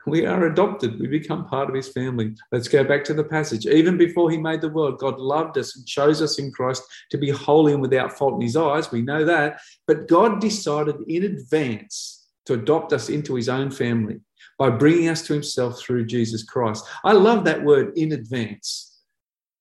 we 0.05 0.25
are 0.25 0.45
adopted. 0.47 0.99
We 0.99 1.07
become 1.07 1.45
part 1.45 1.69
of 1.69 1.75
his 1.75 1.89
family. 1.89 2.33
Let's 2.51 2.67
go 2.67 2.83
back 2.83 3.03
to 3.05 3.13
the 3.13 3.23
passage. 3.23 3.67
Even 3.67 3.97
before 3.97 4.31
he 4.31 4.37
made 4.37 4.61
the 4.61 4.69
world, 4.69 4.97
God 4.97 5.19
loved 5.19 5.57
us 5.57 5.75
and 5.75 5.85
chose 5.85 6.21
us 6.21 6.39
in 6.39 6.51
Christ 6.51 6.83
to 7.11 7.17
be 7.17 7.29
holy 7.29 7.73
and 7.73 7.81
without 7.81 8.17
fault 8.17 8.35
in 8.35 8.41
his 8.41 8.55
eyes. 8.55 8.91
We 8.91 9.01
know 9.01 9.23
that. 9.25 9.59
But 9.87 10.07
God 10.07 10.41
decided 10.41 10.95
in 11.07 11.23
advance 11.23 12.18
to 12.49 12.55
adopt 12.55 12.93
us 12.93 13.09
into 13.09 13.35
his 13.35 13.47
own 13.47 13.69
family 13.69 14.19
by 14.57 14.71
bringing 14.71 15.07
us 15.07 15.21
to 15.27 15.33
himself 15.33 15.79
through 15.79 16.07
Jesus 16.07 16.43
Christ. 16.43 16.83
I 17.03 17.13
love 17.13 17.45
that 17.45 17.63
word 17.63 17.95
in 17.95 18.11
advance. 18.11 18.99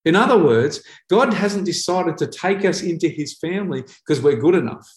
In 0.07 0.16
other 0.16 0.42
words, 0.42 0.83
God 1.11 1.35
hasn't 1.35 1.66
decided 1.66 2.16
to 2.16 2.26
take 2.26 2.64
us 2.64 2.83
into 2.83 3.07
his 3.07 3.37
family 3.37 3.83
because 3.83 4.23
we're 4.23 4.40
good 4.40 4.54
enough. 4.54 4.90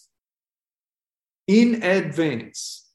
In 1.48 1.84
advance, 1.84 2.90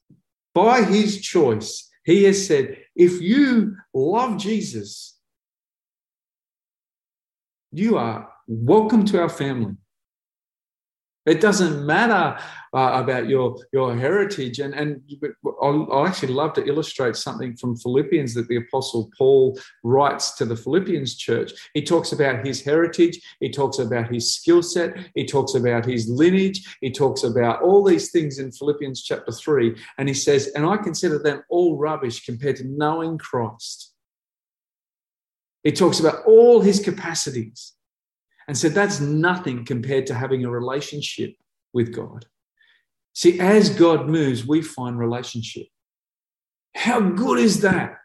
by 0.55 0.81
his 0.81 1.21
choice, 1.21 1.87
he 2.03 2.23
has 2.23 2.47
said, 2.47 2.79
if 2.95 3.21
you 3.21 3.75
love 3.93 4.39
Jesus, 4.39 5.19
you 7.71 7.99
are 7.99 8.31
welcome 8.47 9.05
to 9.05 9.21
our 9.21 9.29
family. 9.29 9.75
It 11.27 11.41
doesn't 11.41 11.85
matter 11.85 12.41
uh, 12.73 13.01
about 13.03 13.27
your, 13.27 13.57
your 13.73 13.95
heritage. 13.95 14.59
And, 14.59 14.73
and 14.73 15.01
I 15.61 16.07
actually 16.07 16.33
love 16.33 16.53
to 16.53 16.65
illustrate 16.65 17.17
something 17.17 17.57
from 17.57 17.75
Philippians 17.75 18.33
that 18.35 18.47
the 18.47 18.55
Apostle 18.57 19.11
Paul 19.17 19.59
writes 19.83 20.35
to 20.37 20.45
the 20.45 20.55
Philippians 20.55 21.17
church. 21.17 21.51
He 21.73 21.81
talks 21.81 22.13
about 22.13 22.45
his 22.45 22.61
heritage, 22.61 23.19
he 23.41 23.49
talks 23.49 23.79
about 23.79 24.09
his 24.09 24.33
skill 24.35 24.63
set, 24.63 24.97
he 25.15 25.25
talks 25.25 25.53
about 25.53 25.85
his 25.85 26.09
lineage, 26.09 26.77
he 26.79 26.91
talks 26.91 27.23
about 27.23 27.61
all 27.61 27.83
these 27.83 28.09
things 28.11 28.39
in 28.39 28.51
Philippians 28.51 29.03
chapter 29.03 29.31
3. 29.33 29.75
And 29.97 30.07
he 30.07 30.13
says, 30.13 30.47
And 30.55 30.65
I 30.65 30.77
consider 30.77 31.19
them 31.19 31.43
all 31.49 31.77
rubbish 31.77 32.25
compared 32.25 32.55
to 32.57 32.67
knowing 32.67 33.17
Christ. 33.17 33.93
He 35.63 35.73
talks 35.73 35.99
about 35.99 36.23
all 36.25 36.61
his 36.61 36.79
capacities 36.79 37.73
and 38.47 38.57
said 38.57 38.73
that's 38.73 38.99
nothing 38.99 39.65
compared 39.65 40.07
to 40.07 40.13
having 40.13 40.45
a 40.45 40.49
relationship 40.49 41.35
with 41.73 41.93
God. 41.93 42.25
See, 43.13 43.39
as 43.39 43.69
God 43.69 44.07
moves, 44.07 44.45
we 44.45 44.61
find 44.61 44.97
relationship. 44.97 45.67
How 46.75 46.99
good 46.99 47.39
is 47.39 47.61
that? 47.61 47.97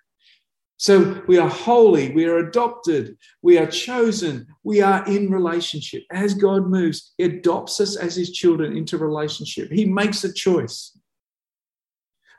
So 0.78 1.22
we 1.28 1.38
are 1.38 1.48
holy, 1.48 2.12
we 2.12 2.24
are 2.24 2.38
adopted, 2.38 3.16
we 3.40 3.56
are 3.56 3.66
chosen, 3.66 4.48
we 4.64 4.80
are 4.80 5.06
in 5.06 5.30
relationship. 5.30 6.02
As 6.10 6.34
God 6.34 6.66
moves, 6.66 7.12
He 7.18 7.24
adopts 7.24 7.78
us 7.78 7.94
as 7.94 8.16
His 8.16 8.32
children 8.32 8.76
into 8.76 8.98
relationship. 8.98 9.70
He 9.70 9.84
makes 9.84 10.24
a 10.24 10.32
choice. 10.32 10.98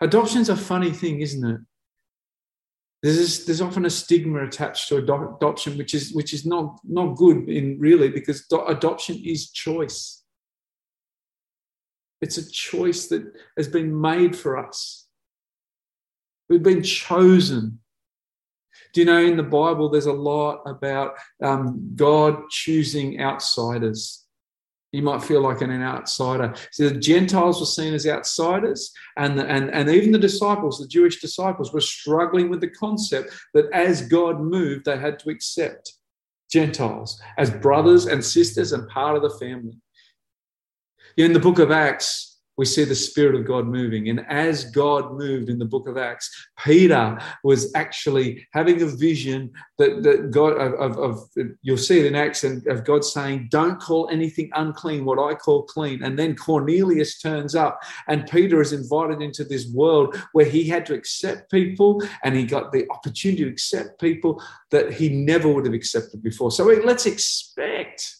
Adoption's 0.01 0.49
a 0.49 0.57
funny 0.57 0.91
thing, 0.91 1.21
isn't 1.21 1.49
it? 1.49 1.61
There's 3.03 3.45
there's 3.45 3.59
often 3.59 3.85
a 3.85 3.89
stigma 3.89 4.45
attached 4.45 4.87
to 4.87 4.95
adoption, 4.97 5.77
which 5.77 5.93
is 5.93 6.13
which 6.13 6.33
is 6.33 6.45
not 6.45 6.79
not 6.85 7.17
good 7.17 7.49
in 7.49 7.77
really 7.77 8.09
because 8.09 8.45
adoption 8.65 9.21
is 9.25 9.51
choice. 9.51 10.23
It's 12.21 12.37
a 12.37 12.49
choice 12.49 13.07
that 13.07 13.23
has 13.57 13.67
been 13.67 13.99
made 13.99 14.37
for 14.37 14.57
us. 14.57 15.07
We've 16.49 16.63
been 16.63 16.81
chosen. 16.81 17.79
Do 18.93 19.01
you 19.01 19.05
know 19.05 19.21
in 19.21 19.35
the 19.35 19.43
Bible 19.43 19.89
there's 19.89 20.05
a 20.05 20.13
lot 20.13 20.61
about 20.65 21.15
um, 21.43 21.91
God 21.95 22.49
choosing 22.49 23.19
outsiders? 23.19 24.22
You 24.93 25.01
might 25.01 25.23
feel 25.23 25.41
like 25.41 25.61
an 25.61 25.81
outsider. 25.81 26.53
So 26.71 26.87
the 26.87 26.99
Gentiles 26.99 27.59
were 27.59 27.65
seen 27.65 27.93
as 27.93 28.07
outsiders, 28.07 28.93
and, 29.17 29.37
the, 29.37 29.45
and, 29.47 29.71
and 29.71 29.89
even 29.89 30.11
the 30.11 30.19
disciples, 30.19 30.77
the 30.77 30.87
Jewish 30.87 31.19
disciples, 31.19 31.73
were 31.73 31.81
struggling 31.81 32.49
with 32.49 32.61
the 32.61 32.69
concept 32.69 33.33
that 33.55 33.69
as 33.73 34.07
God 34.07 34.39
moved, 34.39 34.85
they 34.85 34.97
had 34.97 35.17
to 35.19 35.31
accept 35.31 35.93
Gentiles 36.51 37.19
as 37.39 37.49
brothers 37.49 38.05
and 38.05 38.23
sisters 38.23 38.71
and 38.71 38.87
part 38.87 39.15
of 39.15 39.23
the 39.23 39.37
family. 39.39 39.73
In 41.17 41.33
the 41.33 41.39
book 41.39 41.57
of 41.57 41.71
Acts, 41.71 42.32
we 42.57 42.65
see 42.65 42.83
the 42.83 42.95
Spirit 42.95 43.35
of 43.35 43.45
God 43.45 43.65
moving. 43.65 44.09
And 44.09 44.25
as 44.29 44.65
God 44.65 45.13
moved 45.13 45.49
in 45.49 45.57
the 45.57 45.65
book 45.65 45.87
of 45.87 45.97
Acts, 45.97 46.29
Peter 46.63 47.17
was 47.43 47.71
actually 47.75 48.45
having 48.53 48.81
a 48.81 48.85
vision 48.85 49.51
that, 49.77 50.03
that 50.03 50.31
God, 50.31 50.53
of, 50.53 50.73
of, 50.73 50.97
of, 50.97 51.29
you'll 51.61 51.77
see 51.77 51.99
it 51.99 52.05
in 52.05 52.15
Acts, 52.15 52.43
and 52.43 52.65
of 52.67 52.83
God 52.83 53.03
saying, 53.03 53.47
Don't 53.49 53.79
call 53.79 54.09
anything 54.09 54.49
unclean 54.53 55.05
what 55.05 55.19
I 55.19 55.33
call 55.35 55.63
clean. 55.63 56.03
And 56.03 56.17
then 56.17 56.35
Cornelius 56.35 57.19
turns 57.19 57.55
up, 57.55 57.79
and 58.07 58.29
Peter 58.29 58.61
is 58.61 58.73
invited 58.73 59.21
into 59.21 59.43
this 59.43 59.67
world 59.67 60.15
where 60.33 60.45
he 60.45 60.67
had 60.67 60.85
to 60.87 60.93
accept 60.93 61.49
people, 61.51 62.03
and 62.23 62.35
he 62.35 62.45
got 62.45 62.71
the 62.71 62.87
opportunity 62.91 63.43
to 63.43 63.49
accept 63.49 63.99
people 63.99 64.41
that 64.71 64.93
he 64.93 65.09
never 65.09 65.47
would 65.47 65.65
have 65.65 65.73
accepted 65.73 66.21
before. 66.21 66.51
So 66.51 66.65
let's 66.65 67.05
expect 67.05 68.15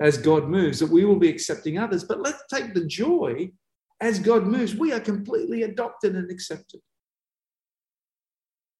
as 0.00 0.18
God 0.18 0.48
moves 0.48 0.78
that 0.78 0.90
we 0.90 1.04
will 1.04 1.16
be 1.16 1.28
accepting 1.28 1.78
others, 1.78 2.04
but 2.04 2.20
let's 2.20 2.42
take 2.52 2.72
the 2.74 2.84
joy 2.84 3.50
as 4.00 4.18
God 4.18 4.46
moves, 4.46 4.74
we 4.74 4.92
are 4.92 5.00
completely 5.00 5.62
adopted 5.62 6.14
and 6.14 6.30
accepted 6.30 6.80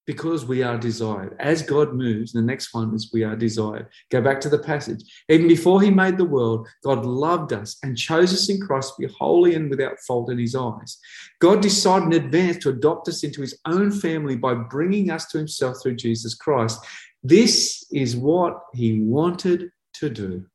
because 0.08 0.46
we 0.46 0.62
are 0.62 0.78
desired. 0.78 1.36
As 1.38 1.60
God 1.60 1.92
moves, 1.92 2.32
the 2.32 2.40
next 2.40 2.72
one 2.72 2.94
is 2.94 3.10
we 3.12 3.24
are 3.24 3.36
desired. 3.36 3.88
Go 4.10 4.22
back 4.22 4.40
to 4.40 4.48
the 4.48 4.58
passage. 4.58 5.02
Even 5.28 5.46
before 5.46 5.82
he 5.82 5.90
made 5.90 6.16
the 6.16 6.24
world, 6.24 6.66
God 6.82 7.04
loved 7.04 7.52
us 7.52 7.76
and 7.82 7.94
chose 7.94 8.32
us 8.32 8.48
in 8.48 8.58
Christ 8.58 8.94
to 8.96 9.06
be 9.06 9.14
holy 9.18 9.54
and 9.54 9.68
without 9.68 10.00
fault 10.06 10.30
in 10.30 10.38
his 10.38 10.54
eyes. 10.54 10.98
God 11.40 11.60
decided 11.60 12.06
in 12.06 12.24
advance 12.24 12.56
to 12.62 12.70
adopt 12.70 13.08
us 13.08 13.22
into 13.22 13.42
his 13.42 13.58
own 13.66 13.90
family 13.90 14.34
by 14.34 14.54
bringing 14.54 15.10
us 15.10 15.26
to 15.26 15.36
himself 15.36 15.76
through 15.82 15.96
Jesus 15.96 16.34
Christ. 16.34 16.82
This 17.22 17.84
is 17.92 18.16
what 18.16 18.60
he 18.72 19.00
wanted 19.02 19.70
to 19.96 20.08
do. 20.08 20.46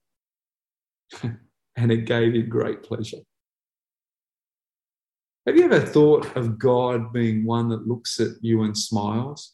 and 1.76 1.92
it 1.92 2.06
gave 2.06 2.34
him 2.34 2.50
great 2.50 2.82
pleasure. 2.82 3.20
Have 5.46 5.58
you 5.58 5.66
ever 5.66 5.82
thought 5.82 6.38
of 6.38 6.58
God 6.58 7.12
being 7.12 7.46
one 7.46 7.68
that 7.68 7.86
looks 7.86 8.22
at 8.22 8.30
you 8.40 8.64
and 8.64 8.78
smiles 8.78 9.54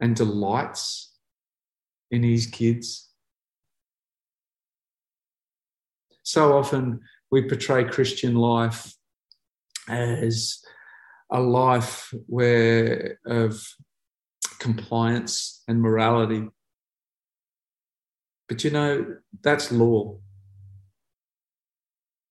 and 0.00 0.16
delights 0.16 1.14
in 2.10 2.24
his 2.24 2.46
kids? 2.46 3.08
So 6.24 6.58
often 6.58 7.00
we 7.30 7.48
portray 7.48 7.84
Christian 7.84 8.34
life 8.34 8.94
as 9.88 10.60
a 11.30 11.40
life 11.40 12.12
where 12.26 13.20
of 13.26 13.64
compliance 14.58 15.62
and 15.68 15.80
morality. 15.80 16.48
But 18.48 18.64
you 18.64 18.72
know, 18.72 19.18
that's 19.40 19.70
law 19.70 20.18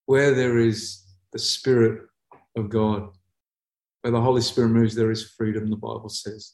where 0.10 0.34
there 0.34 0.58
is 0.58 1.04
the 1.34 1.38
Spirit 1.38 2.02
of 2.58 2.68
God, 2.68 3.10
where 4.02 4.12
the 4.12 4.20
Holy 4.20 4.42
Spirit 4.42 4.70
moves, 4.70 4.96
there 4.96 5.12
is 5.12 5.30
freedom, 5.38 5.70
the 5.70 5.76
Bible 5.76 6.10
says. 6.10 6.54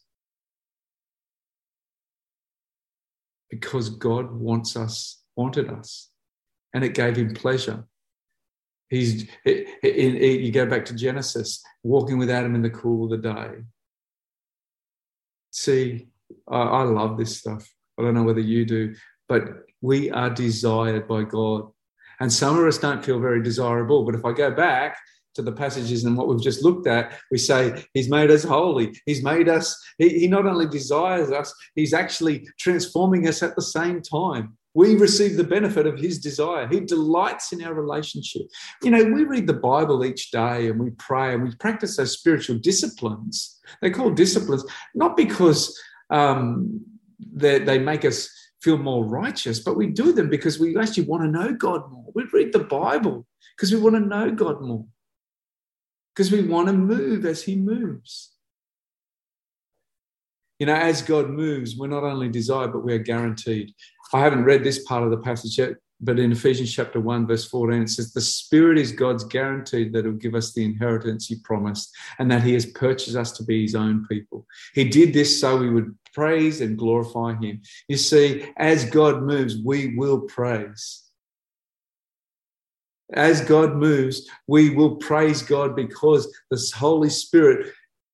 Because 3.49 3.87
God 3.91 4.29
wants 4.29 4.75
us, 4.75 5.23
wanted 5.37 5.69
us, 5.69 6.09
and 6.73 6.83
it 6.83 6.95
gave 6.95 7.15
him 7.15 7.33
pleasure. 7.33 7.85
He's, 8.89 9.25
you 9.45 10.51
go 10.51 10.65
back 10.65 10.83
to 10.87 10.93
Genesis, 10.93 11.63
walking 11.81 12.17
with 12.17 12.29
Adam 12.29 12.55
in 12.55 12.61
the 12.61 12.69
cool 12.69 13.05
of 13.05 13.21
the 13.21 13.33
day. 13.33 13.51
See, 15.51 16.09
I, 16.45 16.59
I 16.59 16.83
love 16.83 17.17
this 17.17 17.37
stuff. 17.37 17.73
I 17.97 18.01
don't 18.01 18.15
know 18.15 18.23
whether 18.23 18.41
you 18.41 18.65
do, 18.65 18.95
but 19.29 19.43
we 19.79 20.11
are 20.11 20.29
desired 20.29 21.07
by 21.07 21.23
God 21.23 21.71
and 22.19 22.31
some 22.31 22.57
of 22.57 22.65
us 22.65 22.77
don't 22.77 23.03
feel 23.03 23.19
very 23.19 23.41
desirable. 23.41 24.05
But 24.05 24.15
if 24.15 24.25
I 24.25 24.33
go 24.33 24.51
back 24.51 24.97
to 25.35 25.41
the 25.41 25.51
passages 25.51 26.05
and 26.05 26.17
what 26.17 26.27
we've 26.27 26.41
just 26.41 26.63
looked 26.63 26.87
at, 26.87 27.13
we 27.29 27.37
say 27.37 27.85
he's 27.93 28.09
made 28.09 28.31
us 28.31 28.43
holy. 28.43 28.95
He's 29.05 29.23
made 29.23 29.49
us, 29.49 29.77
he, 29.97 30.19
he 30.19 30.27
not 30.27 30.45
only 30.45 30.67
desires 30.67 31.31
us, 31.31 31.53
he's 31.75 31.93
actually 31.93 32.47
transforming 32.59 33.27
us 33.27 33.43
at 33.43 33.55
the 33.55 33.61
same 33.61 34.01
time. 34.01 34.57
We 34.73 34.95
receive 34.95 35.37
the 35.37 35.43
benefit 35.43 35.87
of 35.87 35.97
his 35.97 36.19
desire. 36.19 36.67
He 36.67 36.81
delights 36.81 37.53
in 37.53 37.63
our 37.63 37.73
relationship. 37.73 38.41
You 38.83 38.91
know, 38.91 39.03
we 39.05 39.23
read 39.23 39.47
the 39.47 39.53
Bible 39.53 40.03
each 40.03 40.31
day 40.31 40.67
and 40.67 40.79
we 40.79 40.91
pray 40.91 41.33
and 41.33 41.43
we 41.43 41.55
practice 41.55 41.95
those 41.95 42.11
spiritual 42.11 42.57
disciplines. 42.57 43.59
They're 43.81 43.91
called 43.91 44.17
disciplines, 44.17 44.65
not 44.93 45.15
because 45.15 45.77
um, 46.09 46.81
they 47.33 47.79
make 47.79 48.03
us 48.03 48.29
feel 48.61 48.77
more 48.77 49.05
righteous, 49.05 49.59
but 49.59 49.77
we 49.77 49.87
do 49.87 50.11
them 50.11 50.29
because 50.29 50.59
we 50.59 50.77
actually 50.77 51.05
want 51.05 51.23
to 51.23 51.29
know 51.29 51.53
God 51.53 51.89
more. 51.89 52.04
We 52.15 52.23
read 52.31 52.53
the 52.53 52.59
Bible 52.59 53.27
because 53.55 53.71
we 53.71 53.79
want 53.79 53.95
to 53.95 53.99
know 53.99 54.31
God 54.31 54.61
more, 54.61 54.85
because 56.15 56.31
we 56.31 56.41
want 56.41 56.67
to 56.67 56.73
move 56.73 57.25
as 57.25 57.43
He 57.43 57.55
moves. 57.55 58.31
You 60.57 60.67
know, 60.67 60.75
as 60.75 61.01
God 61.01 61.29
moves, 61.29 61.75
we're 61.75 61.87
not 61.87 62.05
only 62.05 62.29
desired, 62.29 62.71
but 62.71 62.85
we 62.85 62.93
are 62.93 62.99
guaranteed. 62.99 63.73
I 64.13 64.21
haven't 64.21 64.45
read 64.45 64.63
this 64.63 64.85
part 64.85 65.03
of 65.03 65.11
the 65.11 65.17
passage 65.17 65.57
yet, 65.57 65.73
but 65.99 66.17
in 66.17 66.31
Ephesians 66.31 66.73
chapter 66.73 67.01
1, 67.01 67.27
verse 67.27 67.45
14, 67.49 67.81
it 67.81 67.89
says, 67.89 68.13
The 68.13 68.21
Spirit 68.21 68.77
is 68.77 68.93
God's 68.93 69.25
guarantee 69.25 69.89
that 69.89 70.05
He'll 70.05 70.13
give 70.13 70.35
us 70.35 70.53
the 70.53 70.63
inheritance 70.63 71.27
He 71.27 71.35
promised 71.43 71.93
and 72.19 72.31
that 72.31 72.43
He 72.43 72.53
has 72.53 72.65
purchased 72.65 73.17
us 73.17 73.33
to 73.33 73.43
be 73.43 73.63
His 73.63 73.75
own 73.75 74.05
people. 74.07 74.45
He 74.73 74.87
did 74.87 75.13
this 75.13 75.41
so 75.41 75.57
we 75.57 75.69
would 75.69 75.93
praise 76.13 76.61
and 76.61 76.77
glorify 76.77 77.35
Him. 77.35 77.61
You 77.89 77.97
see, 77.97 78.47
as 78.55 78.89
God 78.89 79.23
moves, 79.23 79.57
we 79.57 79.97
will 79.97 80.21
praise. 80.21 81.04
As 83.13 83.41
God 83.41 83.75
moves, 83.75 84.27
we 84.47 84.71
will 84.71 84.95
praise 84.95 85.43
God 85.43 85.75
because 85.75 86.31
the 86.49 86.71
Holy 86.75 87.09
Spirit 87.09 87.71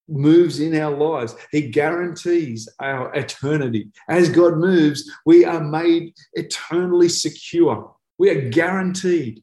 moves 0.10 0.60
in 0.60 0.76
our 0.76 0.92
lives. 0.92 1.36
He 1.52 1.70
guarantees 1.70 2.68
our 2.80 3.14
eternity. 3.16 3.90
As 4.10 4.30
God 4.30 4.58
moves, 4.58 5.10
we 5.26 5.46
are 5.46 5.64
made 5.64 6.14
eternally 6.34 7.08
secure. 7.08 7.96
We 8.18 8.30
are 8.30 8.50
guaranteed. 8.50 9.42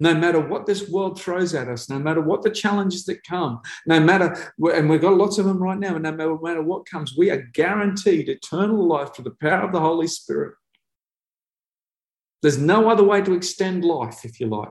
No 0.00 0.14
matter 0.14 0.40
what 0.40 0.64
this 0.64 0.88
world 0.88 1.20
throws 1.20 1.54
at 1.54 1.68
us, 1.68 1.90
no 1.90 1.98
matter 1.98 2.20
what 2.20 2.42
the 2.42 2.50
challenges 2.50 3.04
that 3.06 3.24
come, 3.24 3.60
no 3.84 3.98
matter, 3.98 4.52
and 4.72 4.88
we've 4.88 5.00
got 5.00 5.16
lots 5.16 5.38
of 5.38 5.44
them 5.44 5.58
right 5.58 5.78
now, 5.78 5.96
and 5.96 6.04
no 6.04 6.38
matter 6.40 6.62
what 6.62 6.86
comes, 6.86 7.16
we 7.18 7.30
are 7.30 7.48
guaranteed 7.52 8.28
eternal 8.28 8.86
life 8.86 9.14
through 9.14 9.24
the 9.24 9.36
power 9.42 9.66
of 9.66 9.72
the 9.72 9.80
Holy 9.80 10.06
Spirit. 10.06 10.54
There's 12.42 12.58
no 12.58 12.88
other 12.88 13.04
way 13.04 13.20
to 13.22 13.34
extend 13.34 13.84
life, 13.84 14.24
if 14.24 14.40
you 14.40 14.46
like. 14.46 14.70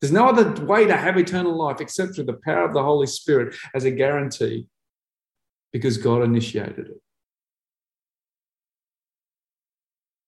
There's 0.00 0.12
no 0.12 0.28
other 0.28 0.64
way 0.64 0.86
to 0.86 0.96
have 0.96 1.16
eternal 1.16 1.56
life 1.56 1.80
except 1.80 2.14
through 2.14 2.26
the 2.26 2.38
power 2.44 2.64
of 2.64 2.74
the 2.74 2.82
Holy 2.82 3.06
Spirit 3.06 3.56
as 3.74 3.84
a 3.84 3.90
guarantee 3.90 4.66
because 5.72 5.98
God 5.98 6.22
initiated 6.22 6.86
it. 6.88 7.02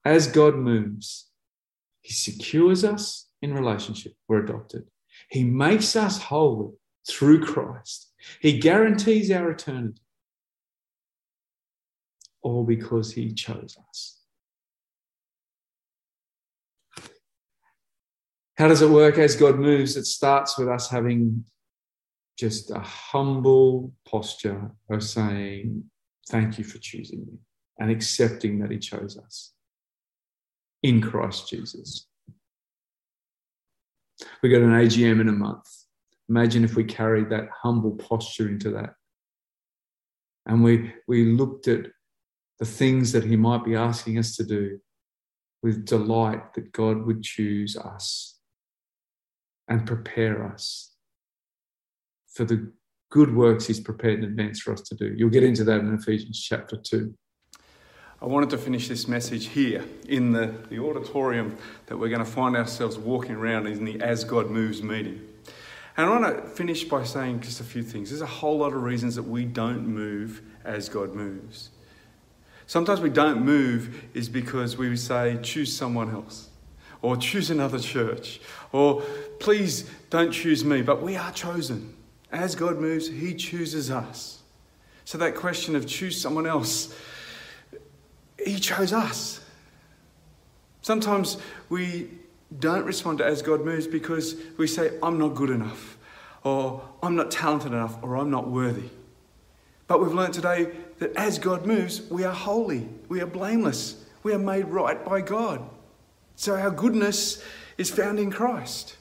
As 0.04 0.26
God 0.26 0.56
moves, 0.56 1.28
He 2.00 2.12
secures 2.12 2.84
us 2.84 3.28
in 3.42 3.54
relationship. 3.54 4.14
We're 4.26 4.44
adopted. 4.44 4.84
He 5.30 5.44
makes 5.44 5.94
us 5.94 6.20
holy 6.20 6.72
through 7.08 7.44
Christ. 7.44 8.10
He 8.40 8.58
guarantees 8.58 9.30
our 9.30 9.50
eternity, 9.50 10.00
all 12.42 12.64
because 12.64 13.12
He 13.12 13.32
chose 13.34 13.76
us. 13.88 14.19
How 18.60 18.68
does 18.68 18.82
it 18.82 18.90
work 18.90 19.16
as 19.16 19.36
God 19.36 19.58
moves? 19.58 19.96
It 19.96 20.04
starts 20.04 20.58
with 20.58 20.68
us 20.68 20.90
having 20.90 21.46
just 22.38 22.70
a 22.70 22.78
humble 22.78 23.94
posture 24.06 24.70
of 24.90 25.02
saying, 25.02 25.84
Thank 26.28 26.58
you 26.58 26.64
for 26.64 26.76
choosing 26.76 27.20
me 27.20 27.38
and 27.78 27.90
accepting 27.90 28.58
that 28.58 28.70
He 28.70 28.76
chose 28.76 29.16
us 29.16 29.54
in 30.82 31.00
Christ 31.00 31.48
Jesus. 31.48 32.06
We 34.42 34.50
got 34.50 34.60
an 34.60 34.72
AGM 34.72 35.22
in 35.22 35.30
a 35.30 35.32
month. 35.32 35.66
Imagine 36.28 36.62
if 36.62 36.76
we 36.76 36.84
carried 36.84 37.30
that 37.30 37.48
humble 37.62 37.92
posture 37.92 38.50
into 38.50 38.72
that. 38.72 38.92
And 40.44 40.62
we, 40.62 40.92
we 41.08 41.24
looked 41.24 41.66
at 41.66 41.86
the 42.58 42.66
things 42.66 43.12
that 43.12 43.24
He 43.24 43.36
might 43.36 43.64
be 43.64 43.74
asking 43.74 44.18
us 44.18 44.36
to 44.36 44.44
do 44.44 44.80
with 45.62 45.86
delight 45.86 46.52
that 46.52 46.72
God 46.72 47.06
would 47.06 47.22
choose 47.22 47.74
us 47.74 48.36
and 49.70 49.86
prepare 49.86 50.44
us 50.44 50.90
for 52.26 52.44
the 52.44 52.72
good 53.10 53.34
works 53.34 53.66
he's 53.66 53.80
prepared 53.80 54.18
in 54.18 54.24
advance 54.24 54.60
for 54.60 54.72
us 54.72 54.82
to 54.82 54.94
do. 54.96 55.14
You'll 55.16 55.30
get 55.30 55.44
into 55.44 55.64
that 55.64 55.80
in 55.80 55.94
Ephesians 55.94 56.40
chapter 56.40 56.76
2. 56.76 57.14
I 58.22 58.26
wanted 58.26 58.50
to 58.50 58.58
finish 58.58 58.88
this 58.88 59.08
message 59.08 59.46
here 59.46 59.84
in 60.06 60.32
the, 60.32 60.54
the 60.68 60.78
auditorium 60.78 61.56
that 61.86 61.96
we're 61.96 62.10
going 62.10 62.24
to 62.24 62.30
find 62.30 62.54
ourselves 62.54 62.98
walking 62.98 63.36
around 63.36 63.66
in 63.66 63.84
the 63.84 64.00
As 64.02 64.24
God 64.24 64.50
Moves 64.50 64.82
meeting. 64.82 65.26
And 65.96 66.06
I 66.06 66.10
want 66.10 66.36
to 66.36 66.50
finish 66.50 66.84
by 66.84 67.04
saying 67.04 67.40
just 67.40 67.60
a 67.60 67.64
few 67.64 67.82
things. 67.82 68.10
There's 68.10 68.20
a 68.20 68.26
whole 68.26 68.58
lot 68.58 68.74
of 68.74 68.82
reasons 68.82 69.14
that 69.14 69.22
we 69.22 69.44
don't 69.44 69.86
move 69.86 70.42
as 70.64 70.88
God 70.88 71.14
moves. 71.14 71.70
Sometimes 72.66 73.00
we 73.00 73.10
don't 73.10 73.42
move 73.42 74.04
is 74.14 74.28
because 74.28 74.76
we 74.76 74.94
say, 74.96 75.38
choose 75.42 75.74
someone 75.74 76.10
else 76.10 76.50
or 77.02 77.16
choose 77.16 77.50
another 77.50 77.78
church, 77.78 78.40
or 78.73 79.02
please 79.38 79.88
don't 80.11 80.33
choose 80.33 80.64
me, 80.64 80.83
but 80.83 81.02
we 81.02 81.16
are 81.16 81.33
chosen. 81.33 81.95
As 82.33 82.54
God 82.54 82.78
moves, 82.78 83.09
He 83.09 83.35
chooses 83.35 83.90
us. 83.90 84.40
So 85.04 85.19
that 85.19 85.34
question 85.34 85.75
of 85.75 85.86
choose 85.86 86.21
someone 86.21 86.47
else, 86.47 86.95
He 88.45 88.56
chose 88.56 88.93
us. 88.93 89.41
Sometimes 90.82 91.36
we 91.69 92.08
don't 92.58 92.84
respond 92.84 93.19
to 93.19 93.25
as 93.25 93.43
God 93.43 93.65
moves 93.65 93.86
because 93.86 94.36
we 94.56 94.67
say, 94.67 94.93
I'm 95.02 95.19
not 95.19 95.34
good 95.34 95.50
enough, 95.50 95.97
or 96.45 96.82
I'm 97.02 97.17
not 97.17 97.30
talented 97.30 97.73
enough, 97.73 97.97
or 98.02 98.17
I'm 98.17 98.30
not 98.30 98.49
worthy. 98.49 98.89
But 99.86 100.00
we've 100.00 100.15
learned 100.15 100.34
today 100.34 100.71
that 100.99 101.17
as 101.17 101.39
God 101.39 101.67
moves, 101.67 102.02
we 102.10 102.25
are 102.25 102.34
holy, 102.34 102.89
we 103.08 103.21
are 103.21 103.26
blameless, 103.26 104.04
we 104.23 104.32
are 104.32 104.39
made 104.39 104.67
right 104.67 105.04
by 105.04 105.21
God. 105.21 105.69
So 106.40 106.56
our 106.56 106.70
goodness 106.70 107.44
is 107.76 107.90
found 107.90 108.18
in 108.18 108.30
Christ. 108.30 108.96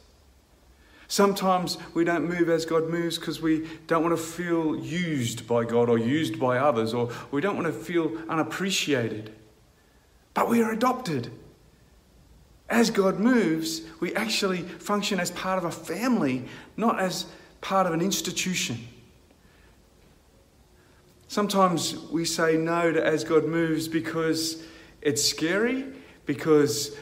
Sometimes 1.08 1.78
we 1.94 2.04
don't 2.04 2.28
move 2.28 2.50
as 2.50 2.66
God 2.66 2.90
moves 2.90 3.18
because 3.18 3.42
we 3.42 3.66
don't 3.88 4.04
want 4.04 4.14
to 4.14 4.22
feel 4.22 4.76
used 4.76 5.48
by 5.48 5.64
God 5.64 5.88
or 5.88 5.98
used 5.98 6.38
by 6.38 6.58
others, 6.58 6.94
or 6.94 7.10
we 7.32 7.40
don't 7.40 7.56
want 7.56 7.68
to 7.68 7.72
feel 7.72 8.12
unappreciated. 8.28 9.34
But 10.34 10.50
we 10.50 10.62
are 10.62 10.74
adopted. 10.74 11.32
As 12.70 12.90
God 12.90 13.22
moves, 13.22 13.84
we 14.02 14.14
actually 14.16 14.64
function 14.64 15.18
as 15.22 15.32
part 15.32 15.58
of 15.58 15.64
a 15.64 15.72
family, 15.72 16.44
not 16.76 17.00
as 17.00 17.26
part 17.62 17.88
of 17.88 17.94
an 17.94 18.02
institution. 18.02 18.86
Sometimes 21.30 21.96
we 22.12 22.26
say 22.26 22.58
no 22.58 22.92
to 22.92 23.02
as 23.02 23.24
God 23.24 23.46
moves 23.46 23.88
because 23.88 24.62
it's 25.02 25.24
scary, 25.24 25.86
because 26.26 26.98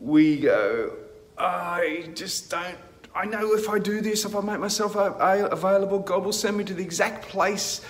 we 0.00 0.38
go, 0.38 0.92
I 1.36 2.08
just 2.14 2.50
don't, 2.50 2.76
I 3.14 3.26
know 3.26 3.52
if 3.54 3.68
I 3.68 3.78
do 3.78 4.00
this, 4.00 4.24
if 4.24 4.34
I 4.34 4.40
make 4.40 4.60
myself 4.60 4.96
available, 4.96 5.98
God 5.98 6.24
will 6.24 6.32
send 6.32 6.56
me 6.56 6.64
to 6.64 6.74
the 6.74 6.82
exact 6.82 7.28
place 7.28 7.82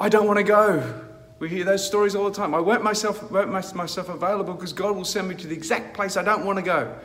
I 0.00 0.08
don't 0.08 0.26
want 0.26 0.38
to 0.38 0.44
go. 0.44 1.04
We 1.38 1.48
hear 1.48 1.64
those 1.64 1.86
stories 1.86 2.14
all 2.14 2.24
the 2.24 2.34
time. 2.34 2.54
I 2.54 2.60
won't 2.60 2.82
myself, 2.82 3.30
won't 3.30 3.52
make 3.52 3.74
myself 3.74 4.08
available 4.08 4.54
because 4.54 4.72
God 4.72 4.96
will 4.96 5.04
send 5.04 5.28
me 5.28 5.34
to 5.36 5.46
the 5.46 5.54
exact 5.54 5.94
place 5.94 6.16
I 6.16 6.22
don't 6.22 6.44
want 6.44 6.58
to 6.58 6.64
go. 6.64 6.98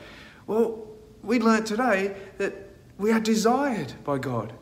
Well, 0.48 0.88
we 1.22 1.40
learnt 1.40 1.68
today 1.68 2.16
that 2.38 2.54
we 2.98 3.12
are 3.12 3.20
desired 3.20 3.94
by 4.04 4.18
God. 4.18 4.54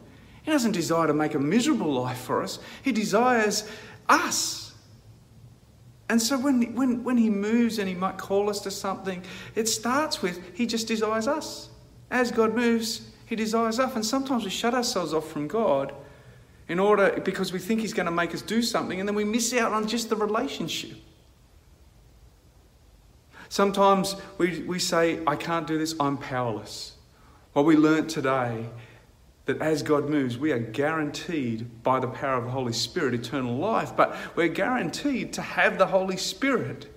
He 0.43 0.51
doesn't 0.51 0.71
desire 0.71 1.07
to 1.07 1.13
make 1.13 1.35
a 1.35 1.39
miserable 1.39 1.93
life 1.93 2.19
for 2.19 2.41
us, 2.41 2.59
He 2.81 2.91
desires 2.91 3.69
us. 4.09 4.70
And 6.11 6.21
so 6.21 6.37
when, 6.37 6.75
when, 6.75 7.05
when 7.05 7.15
he 7.15 7.29
moves 7.29 7.79
and 7.79 7.87
he 7.87 7.95
might 7.95 8.17
call 8.17 8.49
us 8.49 8.59
to 8.61 8.69
something, 8.69 9.23
it 9.55 9.69
starts 9.69 10.21
with 10.21 10.41
he 10.53 10.65
just 10.65 10.85
desires 10.85 11.25
us. 11.25 11.69
As 12.11 12.31
God 12.33 12.53
moves, 12.53 13.09
he 13.27 13.37
desires 13.37 13.79
us. 13.79 13.95
And 13.95 14.05
sometimes 14.05 14.43
we 14.43 14.49
shut 14.49 14.73
ourselves 14.73 15.13
off 15.13 15.31
from 15.31 15.47
God 15.47 15.93
in 16.67 16.79
order 16.79 17.17
because 17.23 17.53
we 17.53 17.59
think 17.59 17.79
he's 17.79 17.93
going 17.93 18.07
to 18.07 18.11
make 18.11 18.33
us 18.35 18.41
do 18.41 18.61
something 18.61 18.99
and 18.99 19.07
then 19.07 19.15
we 19.15 19.23
miss 19.23 19.53
out 19.53 19.71
on 19.71 19.87
just 19.87 20.09
the 20.09 20.17
relationship. 20.17 20.97
Sometimes 23.47 24.17
we, 24.37 24.63
we 24.63 24.79
say, 24.79 25.21
I 25.25 25.37
can't 25.37 25.65
do 25.65 25.77
this, 25.77 25.95
I'm 25.97 26.17
powerless. 26.17 26.97
What 27.53 27.63
we 27.63 27.77
learnt 27.77 28.09
today 28.09 28.65
that 29.45 29.61
as 29.61 29.81
God 29.81 30.09
moves, 30.09 30.37
we 30.37 30.51
are 30.51 30.59
guaranteed 30.59 31.83
by 31.83 31.99
the 31.99 32.07
power 32.07 32.37
of 32.37 32.45
the 32.45 32.51
Holy 32.51 32.73
Spirit 32.73 33.13
eternal 33.13 33.57
life, 33.57 33.95
but 33.95 34.15
we're 34.35 34.47
guaranteed 34.47 35.33
to 35.33 35.41
have 35.41 35.77
the 35.77 35.87
Holy 35.87 36.17
Spirit. 36.17 36.87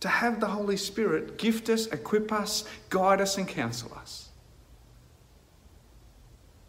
To 0.00 0.08
have 0.08 0.40
the 0.40 0.46
Holy 0.46 0.76
Spirit 0.76 1.38
gift 1.38 1.68
us, 1.68 1.86
equip 1.86 2.32
us, 2.32 2.64
guide 2.88 3.20
us, 3.20 3.36
and 3.38 3.48
counsel 3.48 3.92
us. 3.96 4.28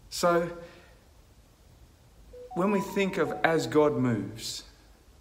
So, 0.10 0.50
when 2.56 2.72
we 2.72 2.82
think 2.82 3.18
of 3.18 3.34
as 3.44 3.68
God 3.68 3.96
moves, 3.96 4.64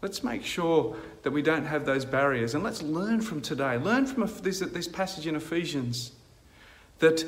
let's 0.03 0.25
make 0.25 0.45
sure 0.45 0.97
that 1.23 1.31
we 1.31 1.43
don't 1.43 1.67
have 1.67 1.85
those 1.85 2.05
barriers 2.05 2.55
and 2.55 2.65
let's 2.65 2.83
learn 2.83 3.21
from 3.21 3.41
today. 3.41 3.77
Learn 3.77 4.07
from 4.07 4.29
this, 4.43 4.61
this 4.61 4.89
passage 4.89 5.27
in 5.27 5.37
Ephesians 5.37 6.13
that 6.99 7.25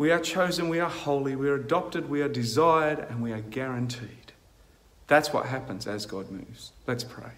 we 0.00 0.10
are 0.10 0.18
chosen, 0.18 0.70
we 0.70 0.80
are 0.80 0.88
holy, 0.88 1.36
we 1.36 1.46
are 1.46 1.56
adopted, 1.56 2.08
we 2.08 2.22
are 2.22 2.28
desired, 2.28 3.00
and 3.10 3.22
we 3.22 3.32
are 3.32 3.42
guaranteed. 3.42 4.32
That's 5.08 5.30
what 5.30 5.44
happens 5.44 5.86
as 5.86 6.06
God 6.06 6.30
moves. 6.30 6.72
Let's 6.86 7.04
pray. 7.04 7.32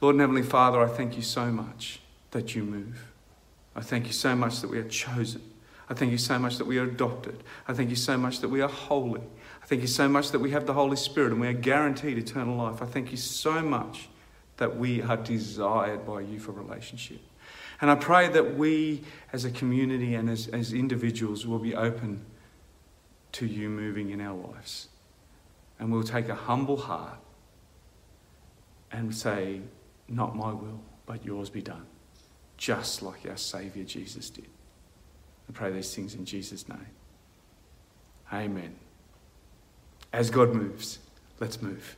Lord 0.00 0.14
and 0.14 0.20
Heavenly 0.20 0.44
Father, 0.44 0.80
I 0.80 0.86
thank 0.86 1.16
you 1.16 1.22
so 1.22 1.46
much 1.46 1.98
that 2.30 2.54
you 2.54 2.62
move. 2.62 3.08
I 3.74 3.80
thank 3.80 4.06
you 4.06 4.12
so 4.12 4.36
much 4.36 4.60
that 4.60 4.70
we 4.70 4.78
are 4.78 4.88
chosen. 4.88 5.42
I 5.90 5.94
thank 5.94 6.12
you 6.12 6.18
so 6.18 6.38
much 6.38 6.58
that 6.58 6.66
we 6.68 6.78
are 6.78 6.84
adopted. 6.84 7.42
I 7.66 7.72
thank 7.72 7.90
you 7.90 7.96
so 7.96 8.16
much 8.16 8.38
that 8.38 8.48
we 8.48 8.60
are 8.60 8.68
holy. 8.68 9.22
I 9.64 9.66
thank 9.66 9.80
you 9.80 9.88
so 9.88 10.08
much 10.08 10.30
that 10.30 10.38
we 10.38 10.52
have 10.52 10.66
the 10.66 10.74
Holy 10.74 10.96
Spirit 10.96 11.32
and 11.32 11.40
we 11.40 11.48
are 11.48 11.52
guaranteed 11.52 12.18
eternal 12.18 12.54
life. 12.56 12.80
I 12.80 12.86
thank 12.86 13.10
you 13.10 13.16
so 13.16 13.60
much 13.62 14.08
that 14.58 14.76
we 14.76 15.02
are 15.02 15.16
desired 15.16 16.06
by 16.06 16.20
you 16.20 16.38
for 16.38 16.52
relationship. 16.52 17.18
And 17.82 17.90
I 17.90 17.96
pray 17.96 18.28
that 18.28 18.56
we 18.56 19.02
as 19.32 19.44
a 19.44 19.50
community 19.50 20.14
and 20.14 20.30
as, 20.30 20.46
as 20.48 20.72
individuals 20.72 21.46
will 21.46 21.58
be 21.58 21.74
open 21.74 22.24
to 23.32 23.44
you 23.44 23.68
moving 23.68 24.10
in 24.10 24.20
our 24.20 24.36
lives. 24.36 24.88
And 25.80 25.90
we'll 25.92 26.04
take 26.04 26.28
a 26.28 26.34
humble 26.34 26.76
heart 26.76 27.18
and 28.92 29.14
say, 29.14 29.62
Not 30.08 30.36
my 30.36 30.52
will, 30.52 30.80
but 31.06 31.24
yours 31.24 31.50
be 31.50 31.60
done. 31.60 31.86
just 32.56 33.02
like 33.02 33.26
our 33.28 33.36
Saviour 33.36 33.84
Jesus 33.84 34.30
did. 34.30 34.46
I 35.48 35.52
pray 35.52 35.72
these 35.72 35.92
things 35.92 36.14
in 36.14 36.24
Jesus' 36.24 36.68
name. 36.68 36.86
Amen. 38.32 38.76
As 40.12 40.30
God 40.30 40.54
moves, 40.54 41.00
let's 41.40 41.60
move. 41.60 41.96